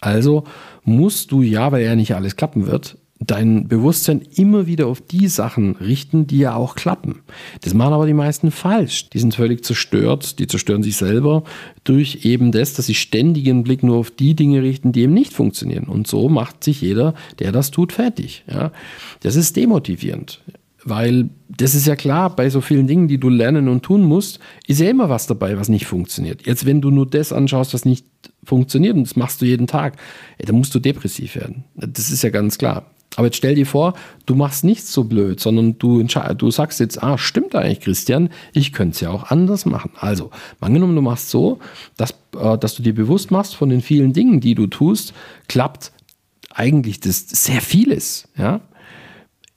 Also 0.00 0.44
musst 0.84 1.32
du 1.32 1.42
ja, 1.42 1.72
weil 1.72 1.84
ja 1.84 1.96
nicht 1.96 2.14
alles 2.14 2.36
klappen 2.36 2.66
wird, 2.66 2.96
dein 3.20 3.66
Bewusstsein 3.66 4.22
immer 4.36 4.66
wieder 4.66 4.86
auf 4.86 5.00
die 5.00 5.28
Sachen 5.28 5.76
richten, 5.76 6.26
die 6.26 6.38
ja 6.38 6.54
auch 6.54 6.76
klappen. 6.76 7.20
Das 7.62 7.74
machen 7.74 7.92
aber 7.92 8.06
die 8.06 8.14
meisten 8.14 8.50
falsch. 8.50 9.10
Die 9.10 9.18
sind 9.18 9.34
völlig 9.34 9.64
zerstört, 9.64 10.38
die 10.38 10.46
zerstören 10.46 10.82
sich 10.82 10.96
selber 10.96 11.42
durch 11.84 12.24
eben 12.24 12.52
das, 12.52 12.74
dass 12.74 12.86
sie 12.86 12.94
ständigen 12.94 13.64
Blick 13.64 13.82
nur 13.82 13.96
auf 13.96 14.10
die 14.10 14.34
Dinge 14.34 14.62
richten, 14.62 14.92
die 14.92 15.02
eben 15.02 15.14
nicht 15.14 15.32
funktionieren. 15.32 15.84
Und 15.84 16.06
so 16.06 16.28
macht 16.28 16.62
sich 16.62 16.80
jeder, 16.80 17.14
der 17.40 17.50
das 17.50 17.70
tut, 17.70 17.92
fertig. 17.92 18.44
Ja. 18.50 18.72
Das 19.20 19.34
ist 19.36 19.56
demotivierend. 19.56 20.40
Weil 20.84 21.28
das 21.48 21.74
ist 21.74 21.86
ja 21.86 21.96
klar, 21.96 22.34
bei 22.34 22.48
so 22.50 22.60
vielen 22.60 22.86
Dingen, 22.86 23.08
die 23.08 23.18
du 23.18 23.28
lernen 23.28 23.68
und 23.68 23.82
tun 23.82 24.04
musst, 24.04 24.38
ist 24.68 24.80
ja 24.80 24.88
immer 24.88 25.08
was 25.08 25.26
dabei, 25.26 25.58
was 25.58 25.68
nicht 25.68 25.86
funktioniert. 25.86 26.46
Jetzt, 26.46 26.66
wenn 26.66 26.80
du 26.80 26.90
nur 26.90 27.04
das 27.04 27.32
anschaust, 27.32 27.74
was 27.74 27.84
nicht 27.84 28.06
funktioniert, 28.44 28.96
und 28.96 29.02
das 29.02 29.16
machst 29.16 29.42
du 29.42 29.44
jeden 29.44 29.66
Tag, 29.66 29.96
dann 30.38 30.56
musst 30.56 30.74
du 30.74 30.78
depressiv 30.78 31.34
werden. 31.34 31.64
Das 31.74 32.10
ist 32.10 32.22
ja 32.22 32.30
ganz 32.30 32.58
klar. 32.58 32.86
Aber 33.18 33.26
jetzt 33.26 33.36
stell 33.38 33.56
dir 33.56 33.66
vor, 33.66 33.94
du 34.26 34.36
machst 34.36 34.62
nichts 34.62 34.92
so 34.92 35.02
blöd, 35.02 35.40
sondern 35.40 35.76
du, 35.76 36.04
du 36.04 36.50
sagst 36.52 36.78
jetzt, 36.78 37.02
ah, 37.02 37.18
stimmt 37.18 37.56
eigentlich, 37.56 37.80
Christian, 37.80 38.28
ich 38.52 38.72
könnte 38.72 38.94
es 38.94 39.00
ja 39.00 39.10
auch 39.10 39.24
anders 39.32 39.66
machen. 39.66 39.90
Also, 39.98 40.30
angenommen, 40.60 40.94
du 40.94 41.02
machst 41.02 41.28
so, 41.30 41.58
dass, 41.96 42.12
äh, 42.38 42.56
dass 42.56 42.76
du 42.76 42.82
dir 42.84 42.94
bewusst 42.94 43.32
machst 43.32 43.56
von 43.56 43.70
den 43.70 43.80
vielen 43.80 44.12
Dingen, 44.12 44.38
die 44.38 44.54
du 44.54 44.68
tust, 44.68 45.14
klappt 45.48 45.90
eigentlich 46.54 47.00
das 47.00 47.28
sehr 47.28 47.60
vieles, 47.60 48.28
ja. 48.36 48.60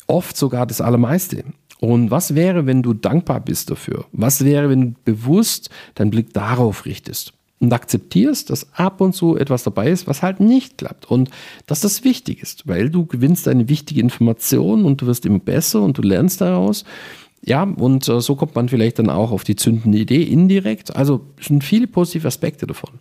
Oft 0.08 0.38
sogar 0.38 0.66
das 0.66 0.82
Allermeiste. 0.82 1.44
Und 1.80 2.10
was 2.10 2.34
wäre, 2.34 2.66
wenn 2.66 2.82
du 2.82 2.96
dankbar 2.96 3.42
bist 3.42 3.70
dafür? 3.70 4.06
Was 4.12 4.44
wäre, 4.44 4.70
wenn 4.70 4.82
du 4.82 4.96
bewusst 5.06 5.70
deinen 5.94 6.10
Blick 6.10 6.34
darauf 6.34 6.86
richtest? 6.86 7.34
Und 7.62 7.72
akzeptierst, 7.72 8.50
dass 8.50 8.74
ab 8.74 9.00
und 9.02 9.14
zu 9.14 9.38
etwas 9.38 9.64
dabei 9.64 9.92
ist, 9.92 10.08
was 10.08 10.24
halt 10.24 10.40
nicht 10.40 10.80
klappt 10.80 11.10
und 11.10 11.30
dass 11.68 11.80
das 11.82 12.04
wichtig 12.04 12.42
ist, 12.42 12.68
weil 12.68 12.90
du 12.90 13.06
gewinnst 13.06 13.48
eine 13.48 13.70
wichtige 13.70 14.02
Information 14.02 14.84
und 14.84 15.02
du 15.02 15.06
wirst 15.06 15.26
immer 15.26 15.40
besser 15.40 15.82
und 15.82 15.98
du 15.98 16.02
lernst 16.02 16.42
daraus. 16.42 16.84
Ja, 17.44 17.64
und 17.64 18.08
äh, 18.08 18.20
so 18.20 18.36
kommt 18.36 18.56
man 18.56 18.68
vielleicht 18.70 19.00
dann 19.00 19.10
auch 19.10 19.32
auf 19.32 19.44
die 19.44 19.56
zündende 19.56 20.00
Idee 20.00 20.24
indirekt. 20.24 20.96
Also 20.96 21.26
sind 21.40 21.64
viele 21.64 21.88
positive 21.88 22.28
Aspekte 22.28 22.68
davon. 22.68 23.00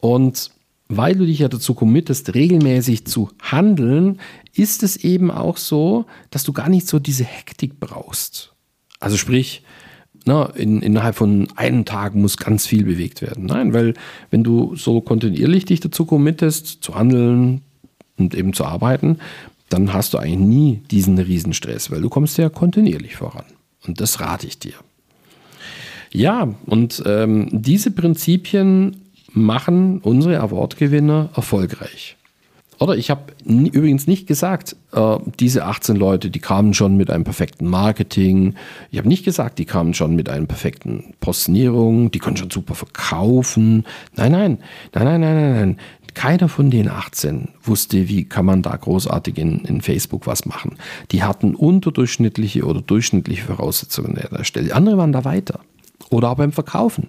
Und 0.00 0.50
weil 0.88 1.14
du 1.14 1.26
dich 1.26 1.38
ja 1.38 1.48
dazu 1.48 1.74
committest, 1.74 2.34
regelmäßig 2.34 3.06
zu 3.06 3.30
handeln, 3.40 4.18
ist 4.54 4.82
es 4.82 4.96
eben 4.96 5.30
auch 5.30 5.56
so, 5.56 6.06
dass 6.30 6.44
du 6.44 6.52
gar 6.52 6.68
nicht 6.68 6.86
so 6.86 6.98
diese 6.98 7.24
Hektik 7.24 7.80
brauchst. 7.80 8.54
Also 9.00 9.16
sprich, 9.16 9.62
na, 10.24 10.46
in, 10.54 10.80
innerhalb 10.80 11.16
von 11.16 11.48
einem 11.56 11.84
Tag 11.84 12.14
muss 12.14 12.36
ganz 12.36 12.66
viel 12.66 12.84
bewegt 12.84 13.22
werden. 13.22 13.46
Nein, 13.46 13.72
weil 13.74 13.94
wenn 14.30 14.42
du 14.42 14.74
so 14.76 15.00
kontinuierlich 15.00 15.66
dich 15.66 15.80
dazu 15.80 16.06
committest, 16.06 16.82
zu 16.82 16.94
handeln 16.94 17.62
und 18.16 18.34
eben 18.34 18.52
zu 18.52 18.64
arbeiten, 18.64 19.18
dann 19.68 19.92
hast 19.92 20.14
du 20.14 20.18
eigentlich 20.18 20.38
nie 20.38 20.82
diesen 20.90 21.18
Riesenstress, 21.18 21.90
weil 21.90 22.00
du 22.00 22.08
kommst 22.08 22.38
ja 22.38 22.48
kontinuierlich 22.48 23.16
voran. 23.16 23.44
Und 23.86 24.00
das 24.00 24.20
rate 24.20 24.46
ich 24.46 24.58
dir. 24.58 24.74
Ja, 26.10 26.54
und 26.66 27.02
ähm, 27.06 27.48
diese 27.50 27.90
Prinzipien 27.90 28.96
machen 29.32 29.98
unsere 29.98 30.40
Awardgewinner 30.40 31.30
erfolgreich. 31.34 32.16
Oder 32.78 32.96
ich 32.96 33.10
habe 33.10 33.32
übrigens 33.44 34.06
nicht 34.06 34.26
gesagt, 34.26 34.76
äh, 34.92 35.16
diese 35.38 35.64
18 35.64 35.96
Leute, 35.96 36.30
die 36.30 36.40
kamen 36.40 36.74
schon 36.74 36.96
mit 36.96 37.10
einem 37.10 37.24
perfekten 37.24 37.66
Marketing. 37.66 38.54
Ich 38.90 38.98
habe 38.98 39.08
nicht 39.08 39.24
gesagt, 39.24 39.58
die 39.58 39.64
kamen 39.64 39.94
schon 39.94 40.16
mit 40.16 40.28
einer 40.28 40.46
perfekten 40.46 41.14
Positionierung, 41.20 42.10
die 42.10 42.18
können 42.18 42.36
schon 42.36 42.50
super 42.50 42.74
verkaufen. 42.74 43.84
Nein, 44.16 44.32
nein, 44.32 44.58
nein, 44.92 45.04
nein, 45.04 45.20
nein, 45.20 45.34
nein, 45.34 45.54
nein. 45.54 45.76
Keiner 46.14 46.48
von 46.48 46.70
den 46.70 46.88
18 46.88 47.48
wusste, 47.62 48.08
wie 48.08 48.24
kann 48.24 48.46
man 48.46 48.62
da 48.62 48.76
großartig 48.76 49.36
in, 49.36 49.64
in 49.64 49.80
Facebook 49.80 50.28
was 50.28 50.46
machen. 50.46 50.76
Die 51.10 51.24
hatten 51.24 51.56
unterdurchschnittliche 51.56 52.64
oder 52.64 52.80
durchschnittliche 52.80 53.42
Voraussetzungen 53.42 54.16
an 54.18 54.28
der 54.36 54.44
Stelle. 54.44 54.74
Andere 54.74 54.96
waren 54.96 55.12
da 55.12 55.24
weiter. 55.24 55.60
Oder 56.10 56.30
auch 56.30 56.36
beim 56.36 56.52
Verkaufen. 56.52 57.08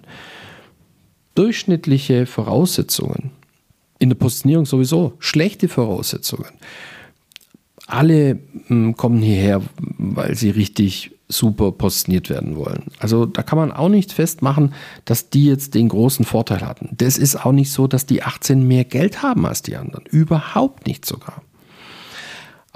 durchschnittliche 1.36 2.26
Voraussetzungen. 2.26 3.30
In 3.98 4.10
der 4.10 4.16
Positionierung 4.16 4.66
sowieso 4.66 5.14
schlechte 5.18 5.68
Voraussetzungen. 5.68 6.50
Alle 7.86 8.40
hm, 8.66 8.96
kommen 8.96 9.22
hierher, 9.22 9.62
weil 9.78 10.34
sie 10.34 10.50
richtig 10.50 11.12
super 11.28 11.72
positioniert 11.72 12.30
werden 12.30 12.56
wollen. 12.56 12.84
Also 12.98 13.26
da 13.26 13.42
kann 13.42 13.58
man 13.58 13.72
auch 13.72 13.88
nicht 13.88 14.12
festmachen, 14.12 14.74
dass 15.04 15.30
die 15.30 15.46
jetzt 15.46 15.74
den 15.74 15.88
großen 15.88 16.24
Vorteil 16.24 16.60
hatten. 16.60 16.90
Das 16.96 17.18
ist 17.18 17.44
auch 17.44 17.52
nicht 17.52 17.72
so, 17.72 17.86
dass 17.86 18.06
die 18.06 18.22
18 18.22 18.66
mehr 18.66 18.84
Geld 18.84 19.22
haben 19.22 19.46
als 19.46 19.62
die 19.62 19.76
anderen. 19.76 20.04
Überhaupt 20.06 20.86
nicht 20.86 21.04
sogar. 21.04 21.42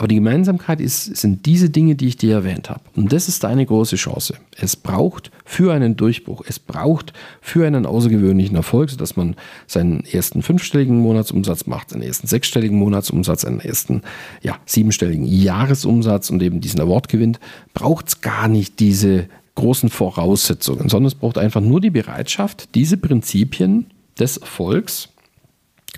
Aber 0.01 0.09
die 0.09 0.15
Gemeinsamkeit 0.15 0.81
ist, 0.81 1.15
sind 1.15 1.45
diese 1.45 1.69
Dinge, 1.69 1.95
die 1.95 2.07
ich 2.07 2.17
dir 2.17 2.33
erwähnt 2.33 2.71
habe. 2.71 2.81
Und 2.97 3.13
das 3.13 3.29
ist 3.29 3.45
deine 3.45 3.67
große 3.67 3.97
Chance. 3.97 4.33
Es 4.57 4.75
braucht 4.75 5.31
für 5.45 5.75
einen 5.75 5.95
Durchbruch, 5.95 6.43
es 6.49 6.59
braucht 6.59 7.13
für 7.43 7.67
einen 7.67 7.85
außergewöhnlichen 7.85 8.57
Erfolg, 8.57 8.89
sodass 8.89 9.17
man 9.17 9.37
seinen 9.67 10.07
ersten 10.07 10.41
fünfstelligen 10.41 11.01
Monatsumsatz 11.01 11.67
macht, 11.67 11.91
seinen 11.91 12.01
ersten 12.01 12.29
sechsstelligen 12.29 12.79
Monatsumsatz, 12.79 13.45
einen 13.45 13.61
ersten 13.61 14.01
ja, 14.41 14.57
siebenstelligen 14.65 15.27
Jahresumsatz 15.27 16.31
und 16.31 16.43
eben 16.43 16.63
diesen 16.63 16.81
Award 16.81 17.11
gewinnt, 17.11 17.39
braucht 17.75 18.09
es 18.09 18.23
gar 18.23 18.49
nicht 18.49 18.81
diese 18.81 19.27
großen 19.55 19.91
Voraussetzungen, 19.91 20.89
sondern 20.89 21.09
es 21.09 21.15
braucht 21.15 21.37
einfach 21.37 21.61
nur 21.61 21.83
die 21.83 21.91
Bereitschaft, 21.91 22.75
diese 22.75 22.97
Prinzipien 22.97 23.85
des 24.19 24.39
Erfolgs 24.39 25.11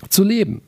zu 0.09 0.23
leben 0.23 0.61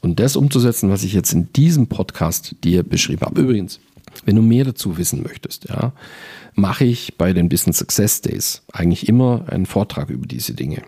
und 0.00 0.20
das 0.20 0.36
umzusetzen, 0.36 0.90
was 0.90 1.04
ich 1.04 1.12
jetzt 1.12 1.32
in 1.32 1.52
diesem 1.52 1.86
Podcast 1.86 2.56
dir 2.64 2.82
beschrieben 2.82 3.22
habe. 3.22 3.40
Übrigens, 3.40 3.80
wenn 4.24 4.36
du 4.36 4.42
mehr 4.42 4.64
dazu 4.64 4.96
wissen 4.96 5.22
möchtest, 5.22 5.68
ja, 5.68 5.92
mache 6.54 6.84
ich 6.84 7.16
bei 7.16 7.32
den 7.32 7.48
Business 7.48 7.78
Success 7.78 8.20
Days 8.20 8.62
eigentlich 8.72 9.08
immer 9.08 9.44
einen 9.48 9.66
Vortrag 9.66 10.10
über 10.10 10.26
diese 10.26 10.54
Dinge. 10.54 10.82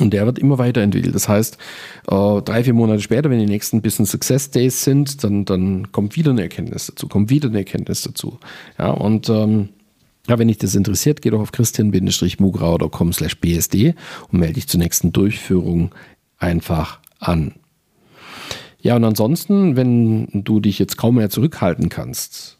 Und 0.00 0.12
der 0.14 0.24
wird 0.24 0.38
immer 0.38 0.56
weiterentwickelt. 0.56 1.14
Das 1.14 1.28
heißt, 1.28 1.58
äh, 2.08 2.42
drei, 2.42 2.64
vier 2.64 2.72
Monate 2.72 3.02
später, 3.02 3.28
wenn 3.28 3.40
die 3.40 3.46
nächsten 3.46 3.82
Business 3.82 4.10
Success 4.10 4.50
Days 4.50 4.84
sind, 4.84 5.22
dann, 5.22 5.44
dann 5.44 5.92
kommt 5.92 6.16
wieder 6.16 6.30
eine 6.30 6.42
Erkenntnis 6.42 6.86
dazu, 6.86 7.08
kommt 7.08 7.28
wieder 7.28 7.48
eine 7.48 7.58
Erkenntnis 7.58 8.02
dazu. 8.02 8.38
Ja, 8.78 8.90
und 8.90 9.28
ähm, 9.28 9.68
ja, 10.28 10.38
wenn 10.38 10.48
dich 10.48 10.58
das 10.58 10.74
interessiert, 10.74 11.20
geh 11.20 11.30
doch 11.30 11.40
auf 11.40 11.52
christian-mugrauer.com 11.52 13.12
slash 13.12 13.38
bsd 13.38 13.94
und 14.30 14.38
melde 14.38 14.54
dich 14.54 14.68
zur 14.68 14.80
nächsten 14.80 15.12
Durchführung 15.12 15.94
einfach 16.38 17.01
an. 17.22 17.54
Ja, 18.80 18.96
und 18.96 19.04
ansonsten, 19.04 19.76
wenn 19.76 20.28
du 20.32 20.60
dich 20.60 20.78
jetzt 20.78 20.96
kaum 20.96 21.14
mehr 21.16 21.30
zurückhalten 21.30 21.88
kannst, 21.88 22.58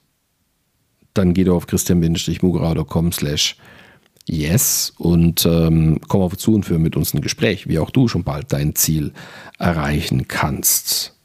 dann 1.14 1.34
geh 1.34 1.44
doch 1.44 1.56
auf 1.56 1.66
christian-mugrau.com 1.66 3.12
slash 3.12 3.56
yes 4.26 4.92
und 4.98 5.44
ähm, 5.46 5.98
komm 6.08 6.22
auf 6.22 6.36
zu 6.36 6.54
und 6.54 6.64
führe 6.64 6.78
mit 6.78 6.96
uns 6.96 7.12
ein 7.12 7.20
Gespräch, 7.20 7.66
wie 7.66 7.80
auch 7.80 7.90
du 7.90 8.06
schon 8.06 8.22
bald 8.22 8.52
dein 8.52 8.74
Ziel 8.76 9.12
erreichen 9.58 10.28
kannst. 10.28 11.16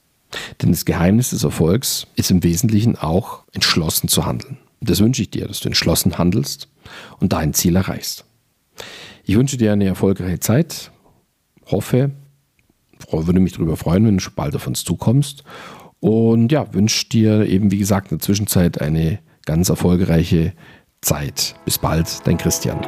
Denn 0.62 0.72
das 0.72 0.86
Geheimnis 0.86 1.30
des 1.30 1.44
Erfolgs 1.44 2.08
ist 2.16 2.32
im 2.32 2.44
Wesentlichen 2.44 2.98
auch 2.98 3.44
entschlossen 3.54 4.08
zu 4.10 4.26
handeln. 4.26 4.58
Das 4.82 5.00
wünsche 5.00 5.22
ich 5.22 5.30
dir, 5.30 5.48
dass 5.48 5.60
du 5.60 5.70
entschlossen 5.70 6.18
handelst 6.18 6.68
und 7.20 7.34
dein 7.34 7.54
Ziel 7.54 7.76
erreichst. 7.76 8.26
Ich 9.24 9.36
wünsche 9.36 9.58
dir 9.58 9.74
eine 9.74 9.86
erfolgreiche 9.86 10.40
Zeit, 10.40 10.92
hoffe, 11.66 12.12
würde 13.12 13.40
mich 13.40 13.54
darüber 13.54 13.78
freuen, 13.78 14.06
wenn 14.06 14.18
du 14.18 14.24
bald 14.36 14.56
auf 14.56 14.68
uns 14.68 14.84
zukommst. 14.84 15.44
Und 16.00 16.52
ja, 16.52 16.74
wünsche 16.74 17.10
dir 17.10 17.46
eben, 17.48 17.72
wie 17.72 17.80
gesagt, 17.80 18.12
in 18.12 18.18
der 18.18 18.26
Zwischenzeit 18.26 18.82
eine 18.82 19.20
ganz 19.46 19.70
erfolgreiche 19.70 20.54
Zeit. 21.02 21.56
Bis 21.66 21.78
bald, 21.78 22.26
dein 22.26 22.38
Christian. 22.38 22.80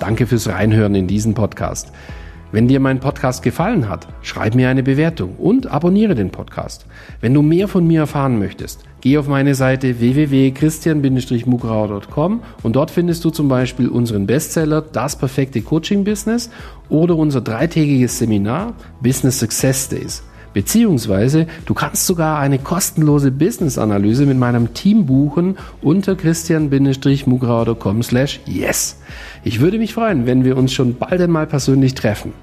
Danke 0.00 0.26
fürs 0.26 0.48
Reinhören 0.48 0.94
in 0.94 1.06
diesen 1.06 1.34
Podcast. 1.34 1.92
Wenn 2.50 2.66
dir 2.66 2.80
mein 2.80 2.98
Podcast 2.98 3.42
gefallen 3.42 3.90
hat, 3.90 4.08
schreib 4.22 4.54
mir 4.54 4.70
eine 4.70 4.82
Bewertung 4.82 5.36
und 5.36 5.66
abonniere 5.66 6.14
den 6.14 6.30
Podcast. 6.30 6.86
Wenn 7.20 7.34
du 7.34 7.42
mehr 7.42 7.68
von 7.68 7.86
mir 7.86 8.00
erfahren 8.00 8.38
möchtest, 8.38 8.87
geh 9.08 9.16
auf 9.16 9.26
meine 9.26 9.54
Seite 9.54 10.00
www.christian-mugrauer.com 10.00 12.42
und 12.62 12.76
dort 12.76 12.90
findest 12.90 13.24
du 13.24 13.30
zum 13.30 13.48
Beispiel 13.48 13.88
unseren 13.88 14.26
Bestseller 14.26 14.82
Das 14.82 15.16
perfekte 15.16 15.62
Coaching 15.62 16.04
Business 16.04 16.50
oder 16.90 17.16
unser 17.16 17.40
dreitägiges 17.40 18.18
Seminar 18.18 18.74
Business 19.00 19.38
Success 19.38 19.88
Days. 19.88 20.22
Beziehungsweise 20.52 21.46
du 21.64 21.72
kannst 21.72 22.06
sogar 22.06 22.38
eine 22.38 22.58
kostenlose 22.58 23.30
Business-Analyse 23.30 24.26
mit 24.26 24.36
meinem 24.36 24.74
Team 24.74 25.06
buchen 25.06 25.56
unter 25.80 26.14
christian-mugrauer.com 26.14 28.02
slash 28.02 28.40
yes. 28.44 28.98
Ich 29.42 29.60
würde 29.60 29.78
mich 29.78 29.94
freuen, 29.94 30.26
wenn 30.26 30.44
wir 30.44 30.58
uns 30.58 30.74
schon 30.74 30.96
bald 30.96 31.22
einmal 31.22 31.46
persönlich 31.46 31.94
treffen. 31.94 32.34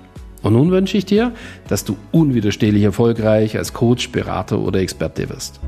Und 0.41 0.53
nun 0.53 0.71
wünsche 0.71 0.97
ich 0.97 1.05
dir, 1.05 1.31
dass 1.67 1.85
du 1.85 1.95
unwiderstehlich 2.11 2.81
erfolgreich 2.83 3.55
als 3.55 3.73
Coach, 3.73 4.11
Berater 4.11 4.57
oder 4.59 4.79
Experte 4.79 5.29
wirst. 5.29 5.59